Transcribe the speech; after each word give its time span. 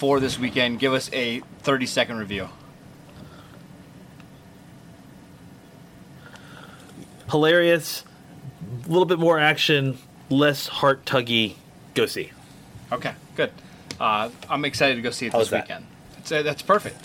4 0.00 0.18
this 0.18 0.38
weekend. 0.38 0.78
Give 0.78 0.94
us 0.94 1.10
a 1.12 1.40
30 1.60 1.84
second 1.84 2.16
review. 2.16 2.48
Hilarious, 7.30 8.04
a 8.86 8.88
little 8.88 9.04
bit 9.04 9.18
more 9.18 9.38
action, 9.38 9.98
less 10.30 10.66
heart 10.68 11.04
tuggy. 11.04 11.56
Go 11.92 12.06
see. 12.06 12.32
Okay, 12.90 13.12
good. 13.36 13.52
Uh, 14.00 14.30
I'm 14.48 14.64
excited 14.64 14.94
to 14.96 15.02
go 15.02 15.10
see 15.10 15.26
it 15.26 15.32
this 15.32 15.50
that? 15.50 15.64
weekend. 15.64 15.84
That's, 16.16 16.32
uh, 16.32 16.42
that's 16.42 16.62
perfect. 16.62 16.96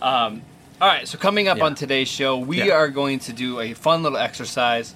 Um, 0.00 0.40
all 0.80 0.88
right, 0.88 1.06
so 1.06 1.18
coming 1.18 1.48
up 1.48 1.58
Yeah. 1.58 1.64
on 1.66 1.74
today's 1.74 2.08
show, 2.08 2.38
we 2.38 2.62
Yeah. 2.62 2.72
are 2.76 2.88
going 2.88 3.18
to 3.20 3.32
do 3.34 3.60
a 3.60 3.74
fun 3.74 4.02
little 4.02 4.16
exercise. 4.18 4.94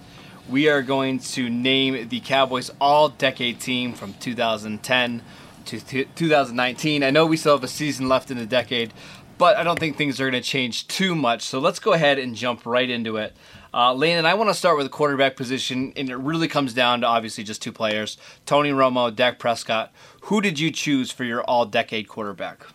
We 0.48 0.71
are 0.71 0.81
going 0.81 1.19
to 1.19 1.51
name 1.51 2.09
the 2.09 2.21
Cowboys 2.21 2.71
all 2.81 3.11
decade 3.11 3.61
team 3.61 3.93
from 3.93 4.15
2010 4.15 5.21
to 5.67 5.81
th- 5.81 6.09
2019. 6.15 7.03
I 7.03 7.11
know 7.11 7.27
we 7.27 7.37
still 7.37 7.57
have 7.57 7.65
a 7.65 7.69
season 7.69 8.09
left 8.09 8.31
in 8.31 8.39
the 8.39 8.47
decade, 8.47 8.93
but 9.39 9.57
I 9.57 9.65
don't 9.65 9.79
think 9.79 9.97
things 9.97 10.21
are 10.21 10.31
going 10.31 10.41
to 10.41 10.49
change 10.49 10.89
too 10.89 11.15
much. 11.15 11.43
So 11.43 11.59
let's 11.59 11.79
go 11.79 11.93
ahead 11.93 12.19
and 12.19 12.35
jump 12.35 12.65
right 12.67 12.89
into 12.89 13.17
it. 13.17 13.37
Uh, 13.75 13.95
Landon, 13.95 14.27
I 14.27 14.35
want 14.35 14.51
to 14.51 14.55
start 14.55 14.77
with 14.77 14.87
the 14.87 14.91
quarterback 14.91 15.35
position, 15.35 15.93
and 15.97 16.11
it 16.11 16.17
really 16.17 16.47
comes 16.47 16.75
down 16.75 17.01
to 17.01 17.07
obviously 17.07 17.43
just 17.43 17.63
two 17.63 17.73
players 17.73 18.19
Tony 18.45 18.71
Romo, 18.71 19.15
Dak 19.15 19.39
Prescott. 19.39 19.93
Who 20.23 20.41
did 20.41 20.59
you 20.59 20.71
choose 20.71 21.11
for 21.11 21.25
your 21.25 21.43
all 21.43 21.65
decade 21.65 22.07
quarterback? 22.09 22.67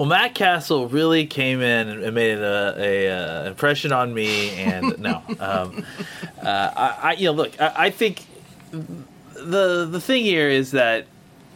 Well, 0.00 0.08
Matt 0.08 0.34
Cassel 0.34 0.88
really 0.88 1.26
came 1.26 1.60
in 1.60 1.88
and 1.90 2.14
made 2.14 2.38
a, 2.38 2.74
a 2.78 3.10
uh, 3.10 3.48
impression 3.48 3.92
on 3.92 4.14
me, 4.14 4.48
and 4.52 4.98
no, 4.98 5.22
um, 5.38 5.84
uh, 6.42 6.70
I, 6.74 6.98
I, 7.02 7.12
you 7.18 7.26
know, 7.26 7.32
look, 7.32 7.60
I, 7.60 7.72
I 7.76 7.90
think 7.90 8.24
the 8.70 9.84
the 9.84 10.00
thing 10.00 10.24
here 10.24 10.48
is 10.48 10.70
that 10.70 11.06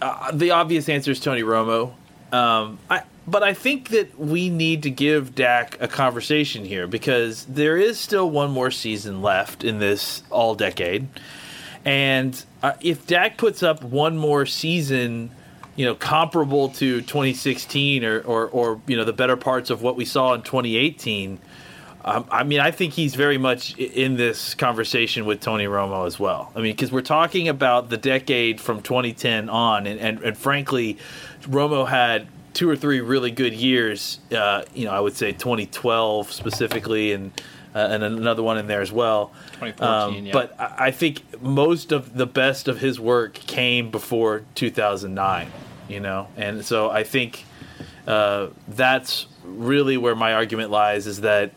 uh, 0.02 0.30
the 0.30 0.50
obvious 0.50 0.90
answer 0.90 1.10
is 1.10 1.20
Tony 1.20 1.40
Romo. 1.40 1.94
Um, 2.32 2.78
I, 2.90 3.04
but 3.26 3.42
I 3.42 3.54
think 3.54 3.88
that 3.88 4.18
we 4.20 4.50
need 4.50 4.82
to 4.82 4.90
give 4.90 5.34
Dak 5.34 5.80
a 5.80 5.88
conversation 5.88 6.66
here 6.66 6.86
because 6.86 7.46
there 7.46 7.78
is 7.78 7.98
still 7.98 8.28
one 8.28 8.50
more 8.50 8.70
season 8.70 9.22
left 9.22 9.64
in 9.64 9.78
this 9.78 10.22
all 10.28 10.54
decade, 10.54 11.08
and 11.86 12.44
uh, 12.62 12.74
if 12.82 13.06
Dak 13.06 13.38
puts 13.38 13.62
up 13.62 13.82
one 13.82 14.18
more 14.18 14.44
season 14.44 15.30
you 15.76 15.84
know 15.84 15.94
comparable 15.94 16.68
to 16.68 17.00
2016 17.00 18.04
or, 18.04 18.20
or 18.20 18.46
or 18.48 18.80
you 18.86 18.96
know 18.96 19.04
the 19.04 19.12
better 19.12 19.36
parts 19.36 19.70
of 19.70 19.82
what 19.82 19.96
we 19.96 20.04
saw 20.04 20.34
in 20.34 20.42
2018 20.42 21.38
um, 22.04 22.26
I 22.30 22.44
mean 22.44 22.60
I 22.60 22.70
think 22.70 22.92
he's 22.92 23.14
very 23.14 23.38
much 23.38 23.76
in 23.78 24.16
this 24.16 24.54
conversation 24.54 25.24
with 25.24 25.40
Tony 25.40 25.64
Romo 25.64 26.06
as 26.06 26.18
well. 26.18 26.52
I 26.54 26.60
mean 26.60 26.72
because 26.72 26.92
we're 26.92 27.00
talking 27.00 27.48
about 27.48 27.90
the 27.90 27.96
decade 27.96 28.60
from 28.60 28.82
2010 28.82 29.48
on 29.48 29.86
and, 29.86 29.98
and, 29.98 30.20
and 30.22 30.36
frankly 30.36 30.98
Romo 31.42 31.88
had 31.88 32.28
two 32.52 32.68
or 32.68 32.76
three 32.76 33.00
really 33.00 33.30
good 33.30 33.54
years 33.54 34.20
uh, 34.32 34.64
you 34.74 34.84
know 34.84 34.92
I 34.92 35.00
would 35.00 35.16
say 35.16 35.32
2012 35.32 36.30
specifically 36.30 37.12
and 37.12 37.32
uh, 37.74 37.88
and 37.90 38.04
another 38.04 38.42
one 38.42 38.56
in 38.56 38.66
there 38.66 38.80
as 38.80 38.92
well. 38.92 39.32
2014, 39.54 40.26
yeah. 40.26 40.32
but 40.32 40.54
I 40.60 40.86
I 40.86 40.90
think 40.90 41.42
most 41.42 41.92
of 41.92 42.14
the 42.14 42.26
best 42.26 42.68
of 42.68 42.78
his 42.78 43.00
work 43.00 43.34
came 43.34 43.90
before 43.90 44.44
2009, 44.54 45.50
you 45.88 46.00
know, 46.00 46.28
and 46.36 46.64
so 46.64 46.90
I 46.90 47.04
think 47.04 47.44
uh, 48.06 48.48
that's 48.68 49.26
really 49.44 49.96
where 49.96 50.14
my 50.14 50.34
argument 50.34 50.70
lies 50.70 51.06
is 51.06 51.20
that 51.22 51.52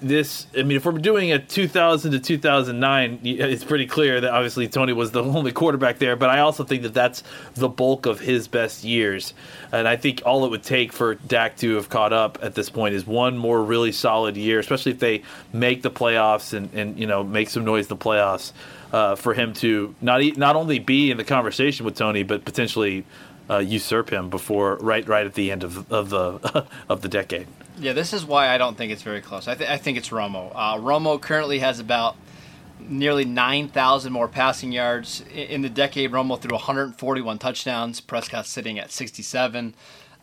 this 0.00 0.46
i 0.56 0.62
mean 0.62 0.76
if 0.76 0.84
we're 0.84 0.92
doing 0.92 1.32
a 1.32 1.38
2000 1.38 2.12
to 2.12 2.18
2009 2.18 3.20
it's 3.24 3.64
pretty 3.64 3.86
clear 3.86 4.20
that 4.20 4.32
obviously 4.32 4.68
tony 4.68 4.92
was 4.92 5.10
the 5.12 5.22
only 5.36 5.52
quarterback 5.52 5.98
there 5.98 6.16
but 6.16 6.28
i 6.28 6.40
also 6.40 6.64
think 6.64 6.82
that 6.82 6.92
that's 6.94 7.22
the 7.54 7.68
bulk 7.68 8.06
of 8.06 8.20
his 8.20 8.48
best 8.48 8.84
years. 8.84 9.32
And 9.72 9.88
i 9.88 9.96
think 9.96 10.22
all 10.24 10.44
it 10.44 10.50
would 10.50 10.62
take 10.62 10.92
for 10.92 11.14
dak 11.14 11.56
to 11.58 11.76
have 11.76 11.88
caught 11.88 12.12
up 12.12 12.38
at 12.42 12.54
this 12.54 12.68
point 12.68 12.94
is 12.94 13.06
one 13.06 13.38
more 13.38 13.62
really 13.62 13.92
solid 13.92 14.36
year 14.36 14.58
especially 14.58 14.92
if 14.92 14.98
they 14.98 15.22
make 15.52 15.82
the 15.82 15.90
playoffs 15.90 16.52
and, 16.52 16.72
and 16.74 16.98
you 16.98 17.06
know 17.06 17.24
make 17.24 17.48
some 17.48 17.64
noise 17.64 17.86
in 17.86 17.96
the 17.96 17.96
playoffs 17.96 18.52
uh, 18.92 19.14
for 19.14 19.34
him 19.34 19.52
to 19.52 19.94
not 20.00 20.22
not 20.36 20.56
only 20.56 20.78
be 20.78 21.10
in 21.10 21.16
the 21.16 21.24
conversation 21.24 21.86
with 21.86 21.96
tony 21.96 22.22
but 22.22 22.44
potentially 22.44 23.04
uh, 23.48 23.58
usurp 23.58 24.10
him 24.10 24.28
before 24.30 24.76
right 24.76 25.06
right 25.08 25.26
at 25.26 25.34
the 25.34 25.50
end 25.50 25.62
of, 25.64 25.90
of 25.92 26.10
the 26.10 26.66
of 26.88 27.02
the 27.02 27.08
decade 27.08 27.46
Yeah, 27.78 27.92
this 27.92 28.12
is 28.12 28.24
why 28.24 28.48
I 28.48 28.58
don't 28.58 28.76
think 28.76 28.90
it's 28.92 29.02
very 29.02 29.20
close. 29.20 29.48
I, 29.48 29.54
th- 29.54 29.68
I 29.68 29.76
think 29.76 29.98
it's 29.98 30.08
Romo. 30.08 30.50
Uh, 30.54 30.76
Romo 30.78 31.20
currently 31.20 31.58
has 31.58 31.78
about 31.78 32.16
nearly 32.80 33.24
9,000 33.24 34.12
more 34.12 34.28
passing 34.28 34.72
yards. 34.72 35.22
In 35.32 35.62
the 35.62 35.68
decade, 35.68 36.10
Romo 36.12 36.40
threw 36.40 36.54
141 36.54 37.38
touchdowns. 37.38 38.00
Prescott 38.00 38.46
sitting 38.46 38.78
at 38.78 38.90
67. 38.90 39.74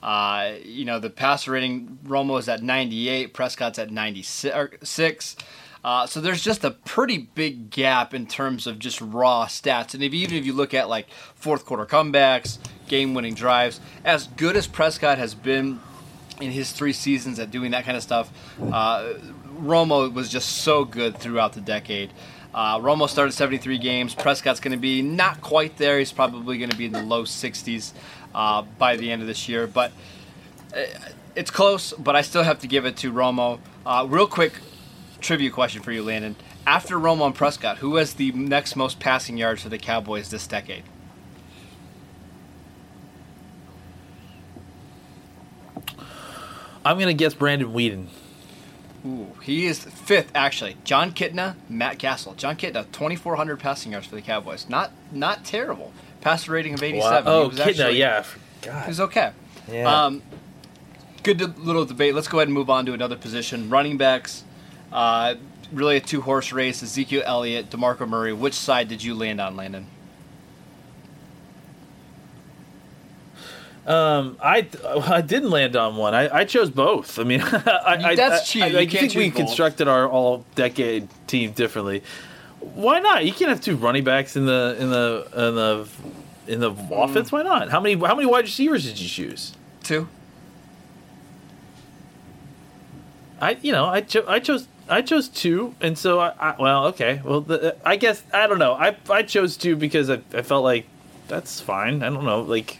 Uh, 0.01 0.53
you 0.63 0.83
know, 0.83 0.99
the 0.99 1.09
passer 1.09 1.51
rating, 1.51 1.99
Romo 2.05 2.37
is 2.39 2.49
at 2.49 2.61
98. 2.61 3.33
Prescott's 3.33 3.79
at 3.79 3.91
96. 3.91 5.35
Uh, 5.83 6.07
so 6.07 6.21
there's 6.21 6.41
just 6.41 6.63
a 6.63 6.71
pretty 6.71 7.17
big 7.17 7.69
gap 7.69 8.13
in 8.13 8.25
terms 8.25 8.67
of 8.67 8.79
just 8.79 9.01
raw 9.01 9.45
stats. 9.45 9.93
And 9.93 10.01
if, 10.01 10.13
even 10.13 10.37
if 10.37 10.45
you 10.45 10.53
look 10.53 10.73
at 10.73 10.87
like 10.87 11.09
fourth 11.35 11.65
quarter 11.65 11.85
comebacks, 11.85 12.57
game 12.87 13.13
winning 13.13 13.33
drives, 13.33 13.81
as 14.05 14.27
good 14.27 14.55
as 14.55 14.65
Prescott 14.65 15.17
has 15.17 15.35
been 15.35 15.81
in 16.39 16.51
his 16.51 16.71
three 16.71 16.93
seasons 16.93 17.37
at 17.37 17.51
doing 17.51 17.71
that 17.71 17.83
kind 17.83 17.97
of 17.97 18.03
stuff, 18.03 18.31
uh, 18.71 19.13
Romo 19.57 20.11
was 20.11 20.29
just 20.29 20.49
so 20.49 20.85
good 20.85 21.17
throughout 21.17 21.53
the 21.53 21.61
decade. 21.61 22.11
Uh, 22.53 22.79
Romo 22.79 23.09
started 23.09 23.31
73 23.33 23.77
games. 23.77 24.13
Prescott's 24.15 24.59
going 24.59 24.73
to 24.73 24.77
be 24.77 25.01
not 25.01 25.41
quite 25.41 25.77
there. 25.77 25.99
He's 25.99 26.11
probably 26.11 26.57
going 26.57 26.69
to 26.69 26.77
be 26.77 26.85
in 26.85 26.91
the 26.91 27.01
low 27.01 27.23
60s 27.23 27.93
uh, 28.33 28.61
by 28.77 28.95
the 28.95 29.11
end 29.11 29.21
of 29.21 29.27
this 29.27 29.49
year. 29.49 29.67
But 29.67 29.91
uh, 30.75 30.83
it's 31.35 31.49
close, 31.51 31.93
but 31.93 32.15
I 32.15 32.21
still 32.21 32.43
have 32.43 32.59
to 32.59 32.67
give 32.67 32.85
it 32.85 32.95
to 32.97 33.11
Romo. 33.11 33.59
Uh, 33.85 34.05
real 34.07 34.27
quick 34.27 34.53
trivia 35.23 35.49
question 35.49 35.81
for 35.81 35.91
you, 35.91 36.03
Landon. 36.03 36.35
After 36.67 36.97
Romo 36.97 37.25
and 37.25 37.33
Prescott, 37.33 37.79
who 37.79 37.95
has 37.95 38.13
the 38.13 38.31
next 38.33 38.75
most 38.75 38.99
passing 38.99 39.37
yards 39.37 39.63
for 39.63 39.69
the 39.69 39.77
Cowboys 39.79 40.29
this 40.29 40.45
decade? 40.45 40.83
i'm 46.85 46.99
gonna 46.99 47.13
guess 47.13 47.33
brandon 47.33 47.73
weeden 47.73 48.07
Ooh, 49.05 49.27
he 49.41 49.65
is 49.65 49.79
fifth 49.83 50.31
actually. 50.33 50.77
Jon 50.85 51.11
Kitna, 51.11 51.55
Matt 51.67 51.99
Cassel. 51.99 52.35
Jon 52.35 52.55
Kitna, 52.55 52.89
2,400 52.93 53.59
passing 53.59 53.91
yards 53.91 54.07
for 54.07 54.15
the 54.15 54.21
Cowboys. 54.21 54.69
Not 54.69 54.91
not 55.11 55.43
terrible. 55.43 55.91
Passer 56.21 56.53
rating 56.53 56.73
of 56.73 56.81
87. 56.81 57.23
oh 57.25 57.41
He 57.41 57.47
was 57.49 57.59
Kitna, 57.59 57.67
actually- 57.67 57.99
yeah 57.99 58.23
He 58.23 58.65
God. 58.67 58.87
was 58.87 58.99
okay. 59.01 59.31
Yeah. 59.69 60.05
Um, 60.05 60.21
good 61.23 61.41
little 61.59 61.83
debate. 61.83 62.15
Let's 62.15 62.29
go 62.29 62.37
ahead 62.39 62.47
and 62.47 62.55
move 62.55 62.69
on 62.69 62.85
to 62.85 62.93
another 62.93 63.17
position. 63.17 63.69
Running 63.69 63.97
backs. 63.97 64.45
Uh, 64.93 65.35
really 65.71 65.97
a 65.97 65.99
two 65.99 66.21
horse 66.21 66.51
race. 66.53 66.83
Ezekiel 66.83 67.23
Elliott, 67.25 67.69
DeMarco 67.71 68.07
Murray. 68.07 68.31
Which 68.31 68.53
side 68.53 68.87
did 68.87 69.03
you 69.03 69.15
land 69.15 69.41
on, 69.41 69.55
Landon? 69.57 69.87
Um, 73.85 74.37
I 74.41 74.65
I 74.85 75.19
didn't 75.21 75.49
land 75.49 75.75
on 75.75 75.97
one. 75.97 76.13
I, 76.15 76.33
I 76.33 76.45
chose 76.45 76.69
both. 76.69 77.19
I 77.19 77.23
mean, 77.23 77.41
I, 77.43 77.97
I, 78.11 78.15
That's 78.15 78.41
I, 78.41 78.45
cheating. 78.45 78.75
I, 78.77 78.81
You 78.81 78.87
I 78.87 79.01
think 79.01 79.15
we 79.15 79.29
both. 79.29 79.37
constructed 79.37 79.87
our 79.89 80.07
all 80.07 80.45
decade 80.55 81.09
team 81.27 81.51
differently. 81.51 82.01
Why 82.61 82.99
not? 82.99 83.25
You 83.25 83.33
can't 83.33 83.49
have 83.49 83.59
two 83.59 83.75
running 83.75 84.05
backs 84.05 84.37
in 84.37 84.45
the 84.45 84.77
in 84.79 84.89
the 84.89 85.27
in 85.47 85.55
the 85.55 85.87
in 86.47 86.59
the 86.61 86.95
offense. 86.95 87.29
Why 87.31 87.41
not? 87.43 87.71
How 87.71 87.81
many 87.81 87.95
how 87.95 88.15
many 88.15 88.25
wide 88.25 88.45
receivers 88.45 88.85
did 88.85 88.99
you 88.99 89.09
choose? 89.09 89.53
Two. 89.83 90.07
I 93.41 93.57
you 93.61 93.73
know 93.73 93.85
I 93.87 93.99
cho- 93.99 94.25
I 94.29 94.39
chose 94.39 94.69
I 94.93 95.01
chose 95.01 95.27
two, 95.27 95.75
and 95.81 95.97
so 95.97 96.19
I, 96.19 96.33
I 96.39 96.55
well 96.59 96.85
okay. 96.87 97.21
Well 97.23 97.41
the, 97.41 97.75
I 97.85 97.95
guess 97.95 98.23
I 98.33 98.47
don't 98.47 98.59
know. 98.59 98.73
I 98.73 98.95
I 99.09 99.23
chose 99.23 99.57
two 99.57 99.75
because 99.75 100.09
I, 100.09 100.21
I 100.33 100.41
felt 100.41 100.63
like 100.63 100.85
that's 101.27 101.59
fine. 101.59 102.03
I 102.03 102.09
don't 102.09 102.25
know 102.25 102.41
like 102.41 102.79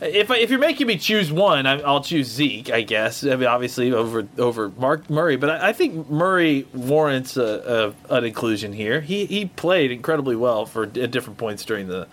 if 0.00 0.30
I, 0.30 0.38
if 0.38 0.50
you're 0.50 0.58
making 0.58 0.88
me 0.88 0.98
choose 0.98 1.30
one 1.30 1.64
I, 1.64 1.80
I'll 1.80 2.02
choose 2.02 2.28
Zeke 2.28 2.70
I 2.70 2.82
guess. 2.82 3.24
I 3.24 3.36
mean 3.36 3.46
obviously 3.46 3.92
over 3.92 4.26
over 4.36 4.70
Mark 4.70 5.08
Murray 5.08 5.36
but 5.36 5.50
I, 5.50 5.68
I 5.68 5.72
think 5.72 6.10
Murray 6.10 6.66
warrants 6.74 7.36
a, 7.36 7.94
a, 8.08 8.16
an 8.16 8.24
inclusion 8.24 8.72
here. 8.72 9.00
He 9.00 9.26
he 9.26 9.46
played 9.46 9.92
incredibly 9.92 10.36
well 10.36 10.66
for 10.66 10.84
at 10.84 11.10
different 11.10 11.38
points 11.38 11.64
during 11.64 11.88
the 11.88 12.08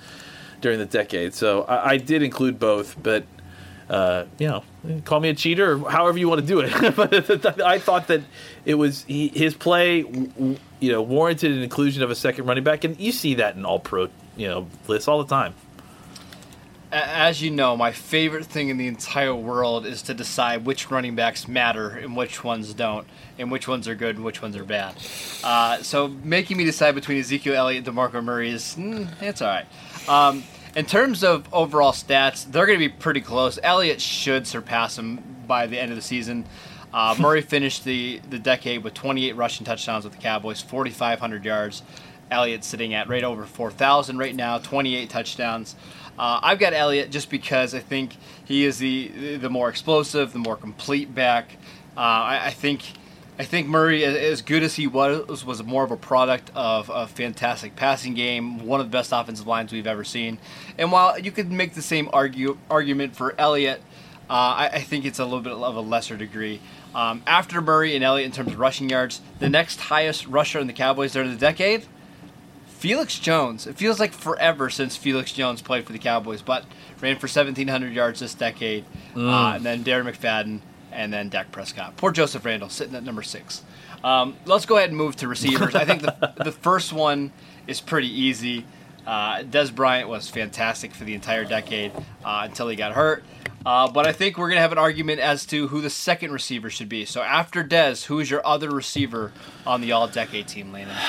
during 0.61 0.77
the 0.77 0.85
decade 0.85 1.33
so 1.33 1.63
I, 1.63 1.91
I 1.91 1.97
did 1.97 2.21
include 2.21 2.59
both 2.59 2.95
but 3.01 3.23
uh, 3.89 4.25
you 4.37 4.47
know, 4.47 4.63
call 5.03 5.19
me 5.19 5.29
a 5.29 5.33
cheater 5.33 5.73
or 5.73 5.89
however 5.89 6.17
you 6.17 6.29
want 6.29 6.41
to 6.41 6.47
do 6.47 6.59
it. 6.59 6.95
but 6.95 7.61
I 7.61 7.79
thought 7.79 8.07
that 8.07 8.21
it 8.65 8.75
was 8.75 9.03
he, 9.03 9.29
his 9.29 9.55
play, 9.55 9.99
you 9.99 10.91
know, 10.91 11.01
warranted 11.01 11.51
an 11.51 11.63
inclusion 11.63 12.03
of 12.03 12.11
a 12.11 12.15
second 12.15 12.45
running 12.45 12.63
back, 12.63 12.83
and 12.83 12.99
you 12.99 13.11
see 13.11 13.35
that 13.35 13.55
in 13.55 13.65
all 13.65 13.79
pro, 13.79 14.09
you 14.37 14.47
know, 14.47 14.67
lists 14.87 15.07
all 15.07 15.23
the 15.23 15.29
time. 15.29 15.55
As 16.91 17.39
you 17.39 17.51
know, 17.51 17.77
my 17.77 17.91
favorite 17.91 18.45
thing 18.45 18.69
in 18.69 18.77
the 18.77 18.87
entire 18.87 19.35
world 19.35 19.85
is 19.85 20.01
to 20.03 20.15
decide 20.15 20.65
which 20.65 20.89
running 20.89 21.15
backs 21.15 21.47
matter 21.47 21.89
and 21.89 22.17
which 22.17 22.43
ones 22.43 22.73
don't, 22.73 23.05
and 23.37 23.51
which 23.51 23.67
ones 23.67 23.87
are 23.87 23.93
good 23.93 24.15
and 24.15 24.25
which 24.25 24.41
ones 24.41 24.55
are 24.55 24.63
bad. 24.63 24.95
Uh, 25.43 25.83
so 25.83 26.07
making 26.07 26.57
me 26.57 26.63
decide 26.63 26.95
between 26.95 27.19
Ezekiel 27.19 27.53
Elliott 27.53 27.87
and 27.87 27.95
DeMarco 27.95 28.23
Murray 28.23 28.49
is, 28.49 28.75
mm, 28.75 29.07
it's 29.21 29.39
all 29.39 29.49
right. 29.49 29.67
Um, 30.09 30.43
in 30.75 30.85
terms 30.85 31.23
of 31.23 31.51
overall 31.53 31.91
stats, 31.91 32.49
they're 32.49 32.65
going 32.65 32.79
to 32.79 32.87
be 32.87 32.93
pretty 32.93 33.21
close. 33.21 33.59
Elliott 33.63 34.01
should 34.01 34.47
surpass 34.47 34.97
him 34.97 35.19
by 35.47 35.67
the 35.67 35.79
end 35.79 35.91
of 35.91 35.95
the 35.95 36.01
season. 36.01 36.45
Uh, 36.93 37.15
Murray 37.19 37.41
finished 37.41 37.83
the, 37.83 38.19
the 38.29 38.39
decade 38.39 38.83
with 38.83 38.93
28 38.93 39.35
rushing 39.35 39.65
touchdowns 39.65 40.03
with 40.03 40.13
the 40.13 40.21
Cowboys, 40.21 40.61
4,500 40.61 41.43
yards. 41.45 41.83
Elliott 42.31 42.63
sitting 42.63 42.93
at 42.93 43.09
right 43.09 43.23
over 43.23 43.45
4,000 43.45 44.17
right 44.17 44.35
now, 44.35 44.59
28 44.59 45.09
touchdowns. 45.09 45.75
Uh, 46.17 46.39
I've 46.43 46.59
got 46.59 46.73
Elliott 46.73 47.11
just 47.11 47.29
because 47.29 47.73
I 47.73 47.79
think 47.79 48.15
he 48.45 48.65
is 48.65 48.77
the 48.77 49.37
the 49.37 49.49
more 49.49 49.69
explosive, 49.69 50.33
the 50.33 50.39
more 50.39 50.57
complete 50.57 51.15
back. 51.15 51.53
Uh, 51.95 52.01
I, 52.01 52.47
I 52.47 52.49
think 52.51 52.83
I 53.39 53.45
think 53.45 53.67
Murray, 53.67 54.03
as 54.03 54.41
good 54.41 54.63
as 54.63 54.75
he 54.75 54.85
was, 54.85 55.45
was 55.45 55.63
more 55.63 55.85
of 55.85 55.91
a 55.91 55.97
product 55.97 56.51
of 56.55 56.91
a 56.93 57.07
fantastic 57.07 57.73
passing 57.77 58.13
game, 58.13 58.65
one 58.65 58.81
of 58.81 58.87
the 58.87 58.91
best 58.91 59.13
offensive 59.13 59.47
lines 59.47 59.71
we've 59.71 59.87
ever 59.87 60.03
seen. 60.03 60.39
And 60.77 60.91
while 60.91 61.17
you 61.17 61.31
could 61.31 61.49
make 61.49 61.73
the 61.73 61.81
same 61.81 62.09
argue, 62.11 62.57
argument 62.69 63.15
for 63.15 63.35
Elliott, 63.39 63.79
uh, 64.29 64.33
I, 64.33 64.69
I, 64.73 64.79
think 64.81 65.05
it's 65.05 65.19
a 65.19 65.23
little 65.23 65.39
bit 65.39 65.53
of 65.53 65.75
a 65.77 65.79
lesser 65.79 66.17
degree. 66.17 66.59
Um, 66.93 67.23
after 67.25 67.61
Murray 67.61 67.95
and 67.95 68.03
Elliott 68.03 68.25
in 68.25 68.31
terms 68.33 68.51
of 68.51 68.59
rushing 68.59 68.89
yards, 68.89 69.21
the 69.39 69.49
next 69.49 69.79
highest 69.79 70.27
rusher 70.27 70.59
in 70.59 70.67
the 70.67 70.73
Cowboys 70.73 71.13
during 71.13 71.31
the 71.31 71.37
decade, 71.37 71.85
Felix 72.67 73.17
Jones. 73.19 73.65
It 73.65 73.77
feels 73.77 74.01
like 74.01 74.11
forever 74.11 74.69
since 74.69 74.97
Felix 74.97 75.31
Jones 75.31 75.61
played 75.61 75.85
for 75.85 75.93
the 75.93 75.99
Cowboys, 75.99 76.41
but 76.41 76.65
ran 76.99 77.15
for 77.15 77.27
1,700 77.27 77.93
yards 77.93 78.19
this 78.19 78.33
decade. 78.33 78.83
Mm. 79.15 79.29
Uh, 79.29 79.55
and 79.55 79.65
then 79.65 79.83
Darren 79.85 80.13
McFadden 80.13 80.59
and 80.91 81.11
then 81.11 81.29
Dak 81.29 81.51
Prescott. 81.51 81.97
Poor 81.97 82.11
Joseph 82.11 82.45
Randle 82.45 82.69
sitting 82.69 82.95
at 82.95 83.03
number 83.03 83.23
six. 83.23 83.63
Um, 84.03 84.35
let's 84.45 84.65
go 84.65 84.77
ahead 84.77 84.89
and 84.89 84.97
move 84.97 85.15
to 85.17 85.27
receivers. 85.27 85.75
I 85.75 85.85
think 85.85 86.01
the, 86.01 86.33
the 86.43 86.51
first 86.51 86.93
one 86.93 87.31
is 87.67 87.81
pretty 87.81 88.07
easy. 88.07 88.65
Uh, 89.05 89.39
Dez 89.39 89.73
Bryant 89.73 90.07
was 90.07 90.29
fantastic 90.29 90.93
for 90.93 91.03
the 91.03 91.13
entire 91.13 91.45
decade 91.45 91.91
uh, 92.23 92.41
until 92.43 92.67
he 92.67 92.75
got 92.75 92.93
hurt. 92.93 93.23
Uh, 93.65 93.91
but 93.91 94.07
I 94.07 94.13
think 94.13 94.37
we're 94.37 94.47
going 94.47 94.57
to 94.57 94.61
have 94.61 94.71
an 94.71 94.77
argument 94.77 95.19
as 95.19 95.45
to 95.47 95.67
who 95.67 95.81
the 95.81 95.89
second 95.89 96.31
receiver 96.31 96.69
should 96.69 96.89
be. 96.89 97.05
So 97.05 97.21
after 97.21 97.63
Dez, 97.63 98.05
who 98.05 98.19
is 98.19 98.29
your 98.29 98.45
other 98.45 98.69
receiver 98.69 99.33
on 99.65 99.81
the 99.81 99.91
all 99.91 100.07
decade 100.07 100.47
team, 100.47 100.71
Landon? 100.71 100.95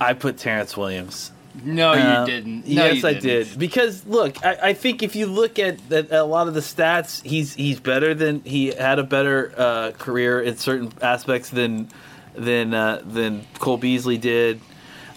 I 0.00 0.14
put 0.18 0.36
Terrance 0.36 0.76
Williams. 0.76 1.32
No, 1.62 1.92
you 1.92 1.98
uh, 1.98 2.24
didn't. 2.24 2.66
No, 2.66 2.86
yes, 2.86 3.02
you 3.02 3.08
I 3.08 3.14
did. 3.14 3.58
Because 3.58 4.06
look, 4.06 4.44
I, 4.44 4.58
I, 4.62 4.72
think 4.74 5.02
if 5.02 5.14
you 5.14 5.26
look 5.26 5.58
at, 5.58 5.78
a 5.90 6.24
lot 6.24 6.48
of 6.48 6.54
the 6.54 6.60
stats, 6.60 7.24
he's 7.24 7.54
he's 7.54 7.80
better 7.80 8.14
than 8.14 8.40
he 8.40 8.68
had 8.68 8.98
a 8.98 9.02
better 9.02 9.52
uh, 9.56 9.92
career 9.92 10.40
in 10.40 10.56
certain 10.56 10.92
aspects 11.02 11.50
than 11.50 11.88
than 12.34 12.74
uh, 12.74 13.02
than 13.04 13.46
Cole 13.58 13.76
Beasley 13.76 14.18
did. 14.18 14.60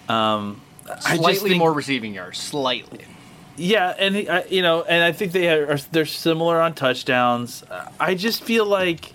Um, 0.10 0.62
slightly 1.00 1.50
think, 1.50 1.60
more 1.60 1.74
receiving 1.74 2.14
yards, 2.14 2.40
slightly. 2.40 3.06
Yeah, 3.56 3.94
and 3.98 4.16
he, 4.16 4.30
I, 4.30 4.44
you 4.46 4.62
know, 4.62 4.84
and 4.84 5.04
I 5.04 5.12
think 5.12 5.32
they 5.32 5.50
are 5.50 5.78
they're 5.92 6.06
similar 6.06 6.60
on 6.60 6.74
touchdowns. 6.74 7.64
I 8.00 8.16
just 8.16 8.44
feel 8.44 8.66
like, 8.66 9.14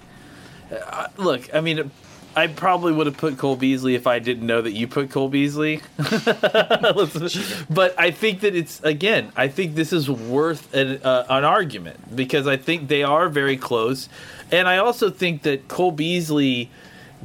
uh, 0.70 1.08
look, 1.16 1.54
I 1.54 1.60
mean 1.60 1.90
I 2.38 2.46
probably 2.46 2.92
would 2.92 3.06
have 3.06 3.16
put 3.16 3.36
Cole 3.36 3.56
Beasley 3.56 3.96
if 3.96 4.06
I 4.06 4.20
didn't 4.20 4.46
know 4.46 4.62
that 4.62 4.70
you 4.70 4.86
put 4.86 5.10
Cole 5.10 5.28
Beasley. 5.28 5.82
but 5.96 7.94
I 7.98 8.12
think 8.12 8.40
that 8.40 8.54
it's 8.54 8.80
again. 8.84 9.32
I 9.34 9.48
think 9.48 9.74
this 9.74 9.92
is 9.92 10.08
worth 10.08 10.72
an, 10.72 11.02
uh, 11.02 11.26
an 11.28 11.44
argument 11.44 12.14
because 12.14 12.46
I 12.46 12.56
think 12.56 12.86
they 12.88 13.02
are 13.02 13.28
very 13.28 13.56
close, 13.56 14.08
and 14.52 14.68
I 14.68 14.78
also 14.78 15.10
think 15.10 15.42
that 15.42 15.66
Cole 15.66 15.90
Beasley 15.90 16.70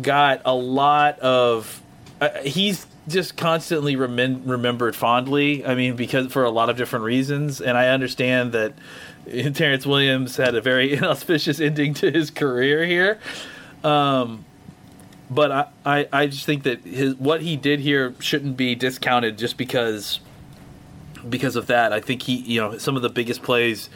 got 0.02 0.42
a 0.46 0.56
lot 0.56 1.20
of. 1.20 1.82
Uh, 2.20 2.30
he's 2.42 2.88
just 3.08 3.38
constantly 3.38 3.96
remem- 3.96 4.42
remembered 4.50 4.96
fondly. 4.96 5.64
I 5.64 5.76
mean, 5.76 5.96
because 5.96 6.32
for 6.32 6.44
a 6.44 6.50
lot 6.50 6.70
of 6.70 6.78
different 6.78 7.06
reasons, 7.06 7.62
and 7.62 7.78
I 7.78 7.90
understand 7.90 8.54
that 8.54 8.74
Terrance 9.54 9.86
Williams 9.86 10.38
had 10.38 10.56
a 10.56 10.62
very 10.62 10.94
inauspicious 10.98 11.60
ending 11.60 11.94
to 11.96 12.10
his 12.10 12.32
career 12.32 12.84
here. 12.86 13.20
Um, 13.84 14.46
but 15.34 15.52
I, 15.52 15.68
I, 15.86 16.08
I 16.12 16.28
just 16.28 16.46
think 16.46 16.64
that 16.64 16.82
his 16.82 17.16
what 17.16 17.42
he 17.42 17.56
did 17.56 17.80
here 17.80 18.16
shouldn't 18.20 18.58
be 18.58 18.76
discounted 18.76 19.38
just 19.38 19.58
because 19.58 20.20
because 21.28 21.56
of 21.56 21.68
that. 21.68 21.94
I 21.94 22.00
think 22.00 22.24
he 22.24 22.36
you 22.36 22.62
know 22.62 22.78
some 22.78 22.96
of 22.96 23.02
the 23.02 23.10
biggest 23.10 23.44
plays 23.44 23.90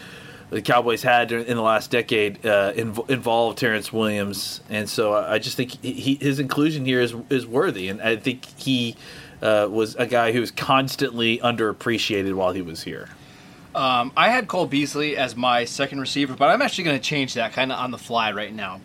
the 0.50 0.62
Cowboys 0.62 1.04
had 1.04 1.32
in 1.32 1.58
the 1.58 1.62
last 1.62 1.92
decade 1.92 2.46
uh, 2.46 2.72
inv- 2.74 3.10
involved 3.10 3.58
Terrance 3.58 3.92
Williams, 3.92 4.62
and 4.70 4.90
so 4.90 5.14
I 5.14 5.40
just 5.40 5.58
think 5.58 5.84
he, 5.84 6.16
his 6.16 6.40
inclusion 6.40 6.86
here 6.86 7.02
is 7.02 7.14
is 7.30 7.46
worthy, 7.46 7.90
and 7.90 8.02
I 8.02 8.16
think 8.16 8.46
he 8.58 8.96
uh, 9.42 9.68
was 9.70 9.96
a 9.96 10.06
guy 10.06 10.32
who 10.32 10.40
was 10.40 10.52
constantly 10.52 11.40
underappreciated 11.40 12.34
while 12.34 12.54
he 12.54 12.62
was 12.62 12.84
here. 12.84 13.10
Um, 13.76 14.12
I 14.18 14.30
had 14.30 14.48
Cole 14.48 14.66
Beasley 14.66 15.18
as 15.18 15.36
my 15.36 15.66
second 15.66 16.00
receiver, 16.00 16.36
but 16.36 16.50
I'm 16.50 16.62
actually 16.62 16.86
going 16.86 16.98
to 16.98 17.04
change 17.04 17.36
that 17.36 17.54
kind 17.54 17.72
of 17.72 17.78
on 17.78 17.92
the 17.92 17.98
fly 17.98 18.32
right 18.32 18.54
now. 18.54 18.80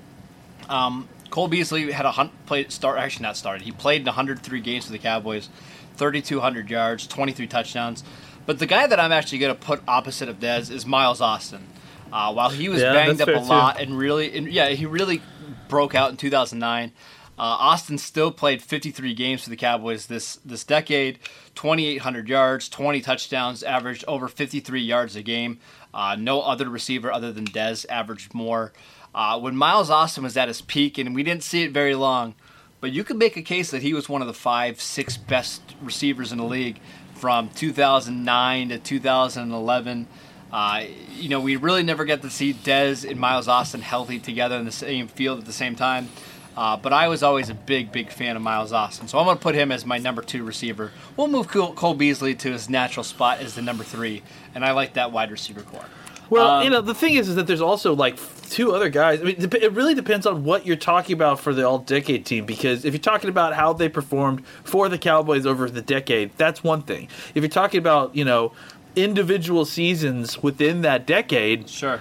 Um, 0.69 1.09
Cole 1.33 1.49
Beasley 1.49 1.91
had 1.91 2.05
a 2.05 2.13
hunt, 2.13 2.31
played 2.45 2.71
start 2.71 2.99
actually 2.99 3.23
not 3.23 3.39
started. 3.39 3.63
He 3.65 3.73
played 3.73 4.03
in 4.03 4.07
103 4.07 4.61
games 4.61 4.85
for 4.85 4.93
the 4.93 4.99
Cowboys, 4.99 5.49
3,200 5.97 6.69
yards, 6.69 7.07
23 7.07 7.47
touchdowns. 7.47 8.05
But 8.45 8.59
the 8.59 8.67
guy 8.67 8.87
that 8.87 9.01
I'm 9.01 9.13
actually 9.13 9.39
going 9.39 9.57
to 9.57 9.61
put 9.61 9.81
opposite 9.89 10.29
of 10.29 10.39
Dez 10.39 10.71
is 10.71 10.85
Miles 10.85 11.23
Austin. 11.23 11.67
Uh, 12.13 12.35
while 12.35 12.51
he 12.51 12.69
was 12.69 12.83
yeah, 12.83 12.93
banged 12.93 13.23
up 13.23 13.29
a 13.29 13.41
lot 13.41 13.77
too. 13.77 13.83
and 13.83 13.97
really, 13.97 14.37
and 14.37 14.47
yeah, 14.53 14.69
he 14.69 14.85
really 14.85 15.23
broke 15.69 15.95
out 15.95 16.11
in 16.11 16.19
2009. 16.19 16.89
Uh, 16.91 16.93
Austin 17.39 17.97
still 17.97 18.31
played 18.31 18.63
53 18.63 19.15
games 19.15 19.43
for 19.43 19.49
the 19.49 19.57
Cowboys 19.57 20.07
this 20.07 20.37
this 20.45 20.65
decade, 20.65 21.19
2,800 21.55 22.29
yards, 22.29 22.69
20 22.69 23.01
touchdowns, 23.01 23.63
averaged 23.63 24.05
over 24.07 24.29
53 24.29 24.83
yards 24.83 25.17
a 25.17 25.23
game. 25.23 25.61
Uh, 25.95 26.15
no 26.19 26.43
other 26.43 26.69
receiver 26.69 27.11
other 27.11 27.33
than 27.33 27.47
Dez 27.47 27.87
averaged 27.89 28.35
more. 28.35 28.75
Uh, 29.15 29.39
when 29.39 29.57
Miles 29.57 29.91
Austin 29.91 30.25
was 30.25 30.37
at 30.37 30.49
his 30.49 30.63
peak, 30.63 30.99
and 30.99 31.15
we 31.15 31.23
didn't 31.23 31.43
see 31.43 31.63
it 31.63 31.73
very 31.73 31.95
long, 31.95 32.35
but 32.81 32.93
you 32.93 33.05
could 33.05 33.17
make 33.17 33.37
a 33.37 33.43
case 33.43 33.71
that 33.71 33.83
he 33.83 33.95
was 33.95 34.09
one 34.09 34.23
of 34.23 34.27
the 34.27 34.35
five, 34.35 34.81
six 34.81 35.17
best 35.17 35.63
receivers 35.83 36.33
in 36.33 36.39
the 36.39 36.45
league 36.45 36.81
from 37.15 37.49
2009 37.51 38.69
to 38.71 38.79
2011. 38.79 40.07
Uh, 40.53 40.85
you 41.11 41.29
know, 41.29 41.41
we 41.41 41.57
really 41.57 41.83
never 41.83 42.05
get 42.05 42.23
to 42.23 42.31
see 42.31 42.53
Dez 42.53 43.09
and 43.09 43.21
Miles 43.21 43.49
Austin 43.49 43.81
healthy 43.81 44.19
together 44.19 44.57
in 44.57 44.65
the 44.65 44.73
same 44.73 45.09
field 45.09 45.39
at 45.39 45.45
the 45.45 45.53
same 45.53 45.77
time. 45.77 46.09
Uh, 46.57 46.77
but 46.77 46.93
I 46.93 47.09
was 47.09 47.23
always 47.23 47.49
a 47.49 47.55
big, 47.55 47.93
big 47.93 48.11
fan 48.11 48.37
of 48.37 48.43
Miles 48.43 48.73
Austin. 48.73 49.09
So 49.09 49.19
I'm 49.19 49.25
going 49.25 49.39
to 49.39 49.43
put 49.43 49.55
him 49.55 49.73
as 49.73 49.87
my 49.87 49.99
number 49.99 50.21
two 50.21 50.45
receiver. 50.45 50.91
We'll 51.17 51.29
move 51.29 51.49
Cole, 51.49 51.95
Beasley 51.95 52.35
to 52.35 52.53
his 52.53 52.69
natural 52.69 53.05
spot 53.05 53.39
as 53.39 53.55
the 53.55 53.63
number 53.63 53.85
three. 53.85 54.23
And 54.55 54.65
I 54.65 54.73
like 54.73 54.95
that 54.95 55.13
wide 55.13 55.31
receiver 55.31 55.63
core. 55.63 55.87
Well, 56.29 56.51
um, 56.51 56.65
you 56.65 56.71
know, 56.71 56.81
the 56.81 56.95
thing 56.95 57.15
is, 57.15 57.29
is 57.29 57.37
that 57.37 57.47
there's 57.47 57.61
also 57.63 57.95
like 57.95 58.19
two 58.53 58.73
other 58.73 58.91
guys. 58.91 59.21
I 59.21 59.25
mean, 59.25 59.37
it 59.39 59.73
really 59.73 59.95
depends 59.95 60.27
on 60.27 60.45
what 60.45 60.67
you're 60.67 60.77
talking 60.77 61.15
about 61.15 61.41
for 61.41 61.55
the 61.55 61.67
all 61.67 61.79
decade 61.79 62.27
team. 62.27 62.45
Because 62.45 62.85
if 62.85 62.93
you're 62.93 63.01
talking 63.01 63.31
about 63.31 63.55
how 63.55 63.73
they 63.73 63.89
performed 63.89 64.47
for 64.63 64.89
the 64.89 64.99
Cowboys 64.99 65.47
over 65.47 65.69
the 65.71 65.83
decade, 65.83 66.37
that's 66.37 66.63
one 66.63 66.83
thing. 66.83 67.09
If 67.35 67.43
you're 67.43 67.49
talking 67.49 67.79
about, 67.79 68.15
you 68.15 68.25
know, 68.25 68.53
individual 68.95 69.65
seasons 69.65 70.43
within 70.43 70.83
that 70.83 71.07
decade, 71.07 71.69
sure. 71.69 72.01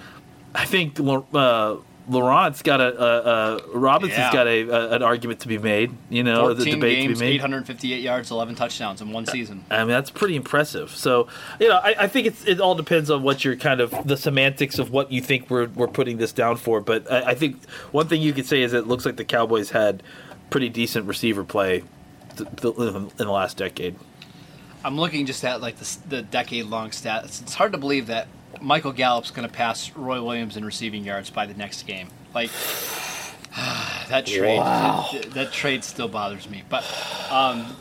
I 0.54 0.66
think 0.66 1.00
uh, 1.00 1.76
Laurent's 2.08 2.62
got 2.62 2.80
a, 2.80 3.00
a, 3.00 3.56
a 3.56 3.78
Robinson's 3.78 4.18
Yeah. 4.18 4.32
got 4.32 4.46
a, 4.48 4.62
a 4.68 4.90
an 4.96 5.02
argument 5.02 5.40
to 5.40 5.48
be 5.48 5.58
made. 5.58 5.92
You 6.10 6.24
know, 6.24 6.52
the 6.52 6.64
debate 6.64 6.98
games, 6.98 7.18
to 7.18 7.24
be 7.24 7.30
made. 7.30 7.34
858 7.36 8.00
yards, 8.02 8.30
11 8.30 8.54
touchdowns 8.56 9.00
in 9.00 9.12
one 9.12 9.24
season. 9.26 9.64
I 9.70 9.78
mean, 9.78 9.88
that's 9.88 10.10
pretty 10.10 10.34
impressive. 10.36 10.90
So, 10.90 11.28
you 11.60 11.68
know, 11.68 11.76
I, 11.76 11.94
I 12.00 12.08
think 12.08 12.26
it's 12.26 12.44
it 12.44 12.60
all 12.60 12.74
depends 12.74 13.10
on 13.10 13.22
what 13.22 13.44
you're 13.44 13.56
kind 13.56 13.80
of 13.80 13.94
the 14.06 14.16
semantics 14.16 14.78
of 14.78 14.90
what 14.90 15.12
you 15.12 15.20
think 15.20 15.48
we're 15.48 15.66
we're 15.68 15.86
putting 15.88 16.16
this 16.18 16.32
down 16.32 16.56
for. 16.56 16.80
But 16.80 17.10
I, 17.10 17.30
I 17.30 17.34
think 17.34 17.64
one 17.92 18.08
thing 18.08 18.20
you 18.20 18.32
could 18.32 18.46
say 18.46 18.62
is 18.62 18.72
it 18.72 18.86
looks 18.88 19.06
like 19.06 19.16
the 19.16 19.24
Cowboys 19.24 19.70
had 19.70 20.02
pretty 20.50 20.68
decent 20.68 21.06
receiver 21.06 21.44
play 21.44 21.82
th- 22.36 22.48
th- 22.60 22.76
in 22.76 23.10
the 23.16 23.30
last 23.30 23.56
decade. 23.56 23.94
I'm 24.84 24.98
looking 24.98 25.26
just 25.26 25.44
at 25.44 25.60
like 25.60 25.76
the, 25.76 25.98
the 26.08 26.22
decade 26.22 26.66
long 26.66 26.90
stats. 26.90 27.40
It's 27.40 27.54
hard 27.54 27.70
to 27.72 27.78
believe 27.78 28.08
that 28.08 28.26
Michael 28.62 28.92
Gallup's 28.92 29.30
going 29.30 29.46
to 29.46 29.52
pass 29.52 29.90
Roy 29.96 30.22
Williams 30.22 30.56
in 30.56 30.64
receiving 30.64 31.04
yards 31.04 31.30
by 31.30 31.46
the 31.46 31.54
next 31.54 31.86
game. 31.86 32.08
Like 32.34 32.50
that 34.08 34.26
trade, 34.26 34.60
that, 34.60 35.30
that 35.34 35.52
trade 35.52 35.84
still 35.84 36.08
bothers 36.08 36.48
me. 36.48 36.62
But 36.68 36.84
um, 37.30 37.76